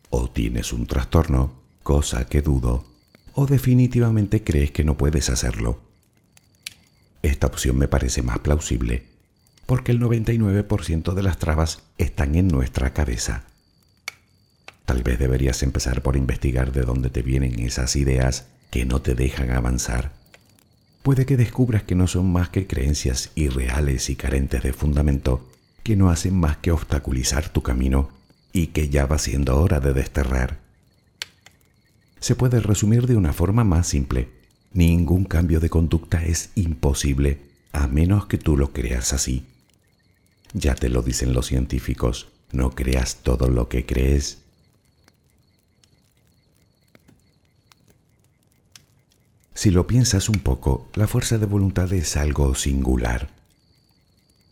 O 0.09 0.29
tienes 0.29 0.73
un 0.73 0.87
trastorno, 0.87 1.53
cosa 1.83 2.25
que 2.25 2.41
dudo, 2.41 2.85
o 3.33 3.45
definitivamente 3.45 4.43
crees 4.43 4.71
que 4.71 4.83
no 4.83 4.97
puedes 4.97 5.29
hacerlo. 5.29 5.79
Esta 7.21 7.47
opción 7.47 7.77
me 7.77 7.87
parece 7.87 8.21
más 8.21 8.39
plausible, 8.39 9.05
porque 9.65 9.93
el 9.93 10.01
99% 10.01 11.13
de 11.13 11.23
las 11.23 11.39
trabas 11.39 11.81
están 11.97 12.35
en 12.35 12.49
nuestra 12.49 12.91
cabeza. 12.91 13.45
Tal 14.83 15.01
vez 15.01 15.17
deberías 15.17 15.63
empezar 15.63 16.03
por 16.03 16.17
investigar 16.17 16.73
de 16.73 16.81
dónde 16.81 17.09
te 17.09 17.21
vienen 17.21 17.57
esas 17.57 17.95
ideas 17.95 18.47
que 18.69 18.83
no 18.83 19.01
te 19.01 19.15
dejan 19.15 19.51
avanzar. 19.51 20.11
Puede 21.03 21.25
que 21.25 21.37
descubras 21.37 21.83
que 21.83 21.95
no 21.95 22.07
son 22.07 22.29
más 22.29 22.49
que 22.49 22.67
creencias 22.67 23.31
irreales 23.35 24.09
y 24.09 24.17
carentes 24.17 24.61
de 24.61 24.73
fundamento 24.73 25.49
que 25.89 25.95
no 25.95 26.11
hacen 26.11 26.39
más 26.39 26.57
que 26.57 26.69
obstaculizar 26.69 27.49
tu 27.49 27.63
camino 27.63 28.11
y 28.53 28.67
que 28.67 28.89
ya 28.89 29.07
va 29.07 29.17
siendo 29.17 29.59
hora 29.59 29.79
de 29.79 29.91
desterrar. 29.91 30.59
Se 32.19 32.35
puede 32.35 32.59
resumir 32.59 33.07
de 33.07 33.15
una 33.15 33.33
forma 33.33 33.63
más 33.63 33.87
simple. 33.87 34.29
Ningún 34.71 35.25
cambio 35.25 35.59
de 35.59 35.71
conducta 35.71 36.23
es 36.23 36.51
imposible 36.53 37.41
a 37.71 37.87
menos 37.87 38.27
que 38.27 38.37
tú 38.37 38.55
lo 38.55 38.71
creas 38.71 39.13
así. 39.13 39.47
Ya 40.53 40.75
te 40.75 40.89
lo 40.89 41.01
dicen 41.01 41.33
los 41.33 41.47
científicos, 41.47 42.27
no 42.51 42.69
creas 42.69 43.23
todo 43.23 43.49
lo 43.49 43.67
que 43.67 43.87
crees. 43.87 44.37
Si 49.55 49.71
lo 49.71 49.87
piensas 49.87 50.29
un 50.29 50.37
poco, 50.37 50.87
la 50.93 51.07
fuerza 51.07 51.39
de 51.39 51.47
voluntad 51.47 51.91
es 51.93 52.15
algo 52.15 52.53
singular. 52.53 53.38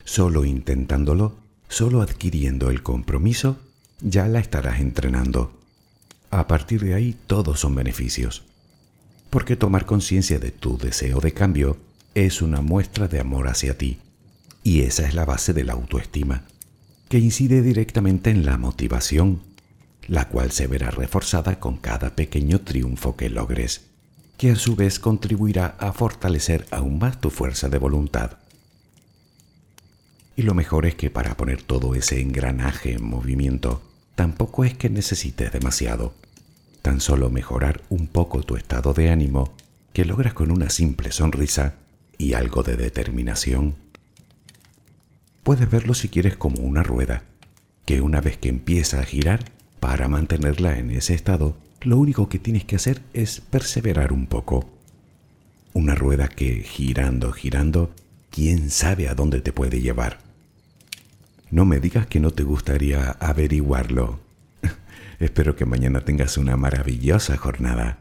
Solo 0.07 0.45
intentándolo, 0.45 1.35
solo 1.67 2.01
adquiriendo 2.01 2.69
el 2.69 2.81
compromiso, 2.81 3.57
ya 3.99 4.25
la 4.29 4.39
estarás 4.39 4.79
entrenando. 4.79 5.51
A 6.31 6.47
partir 6.47 6.81
de 6.81 6.93
ahí 6.93 7.13
todos 7.27 7.59
son 7.59 7.75
beneficios. 7.75 8.43
Porque 9.29 9.57
tomar 9.57 9.85
conciencia 9.85 10.39
de 10.39 10.51
tu 10.51 10.77
deseo 10.77 11.19
de 11.19 11.33
cambio 11.33 11.75
es 12.15 12.41
una 12.41 12.61
muestra 12.61 13.09
de 13.09 13.19
amor 13.19 13.49
hacia 13.49 13.77
ti. 13.77 13.97
Y 14.63 14.83
esa 14.83 15.05
es 15.05 15.13
la 15.13 15.25
base 15.25 15.51
de 15.53 15.65
la 15.65 15.73
autoestima, 15.73 16.45
que 17.09 17.19
incide 17.19 17.61
directamente 17.61 18.29
en 18.29 18.45
la 18.45 18.57
motivación, 18.57 19.41
la 20.07 20.29
cual 20.29 20.53
se 20.53 20.67
verá 20.67 20.89
reforzada 20.89 21.59
con 21.59 21.75
cada 21.75 22.15
pequeño 22.15 22.61
triunfo 22.61 23.17
que 23.17 23.29
logres, 23.29 23.87
que 24.37 24.51
a 24.51 24.55
su 24.55 24.77
vez 24.77 24.99
contribuirá 24.99 25.75
a 25.79 25.91
fortalecer 25.91 26.65
aún 26.71 26.97
más 26.97 27.19
tu 27.19 27.29
fuerza 27.29 27.67
de 27.67 27.77
voluntad. 27.77 28.37
Y 30.37 30.43
lo 30.43 30.53
mejor 30.53 30.85
es 30.85 30.93
que 30.93 31.09
para 31.09 31.35
poner 31.35 31.63
todo 31.63 31.95
ese 31.95 32.21
engranaje 32.21 32.93
en 32.93 33.03
movimiento, 33.03 33.81
tampoco 34.13 34.65
es 34.65 34.77
que 34.77 34.87
necesites 34.87 35.51
demasiado. 35.51 36.13
Tan 36.83 37.01
solo 37.01 37.31
mejorar 37.31 37.81
un 37.89 38.05
poco 38.05 38.43
tu 38.43 38.55
estado 38.55 38.93
de 38.93 39.09
ánimo, 39.09 39.55
que 39.93 40.05
logras 40.05 40.35
con 40.35 40.51
una 40.51 40.69
simple 40.69 41.11
sonrisa 41.11 41.73
y 42.19 42.33
algo 42.33 42.61
de 42.61 42.77
determinación. 42.77 43.73
Puedes 45.41 45.71
verlo 45.71 45.95
si 45.95 46.07
quieres 46.07 46.37
como 46.37 46.61
una 46.61 46.83
rueda, 46.83 47.23
que 47.85 48.01
una 48.01 48.21
vez 48.21 48.37
que 48.37 48.49
empieza 48.49 48.99
a 48.99 49.05
girar, 49.05 49.39
para 49.79 50.07
mantenerla 50.07 50.77
en 50.77 50.91
ese 50.91 51.15
estado, 51.15 51.57
lo 51.81 51.97
único 51.97 52.29
que 52.29 52.37
tienes 52.37 52.63
que 52.63 52.75
hacer 52.75 53.01
es 53.13 53.41
perseverar 53.41 54.13
un 54.13 54.27
poco. 54.27 54.69
Una 55.73 55.95
rueda 55.95 56.27
que, 56.27 56.61
girando, 56.61 57.31
girando, 57.31 57.89
quién 58.29 58.69
sabe 58.69 59.09
a 59.09 59.15
dónde 59.15 59.41
te 59.41 59.51
puede 59.51 59.81
llevar. 59.81 60.26
No 61.49 61.63
me 61.63 61.79
digas 61.79 62.07
que 62.07 62.19
no 62.19 62.31
te 62.31 62.43
gustaría 62.43 63.11
averiguarlo. 63.11 64.19
Espero 65.19 65.55
que 65.55 65.65
mañana 65.65 66.01
tengas 66.01 66.37
una 66.37 66.57
maravillosa 66.57 67.37
jornada. 67.37 67.99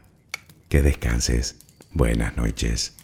Que 0.67 0.81
descanses. 0.81 1.55
Buenas 1.93 2.35
noches. 2.35 2.96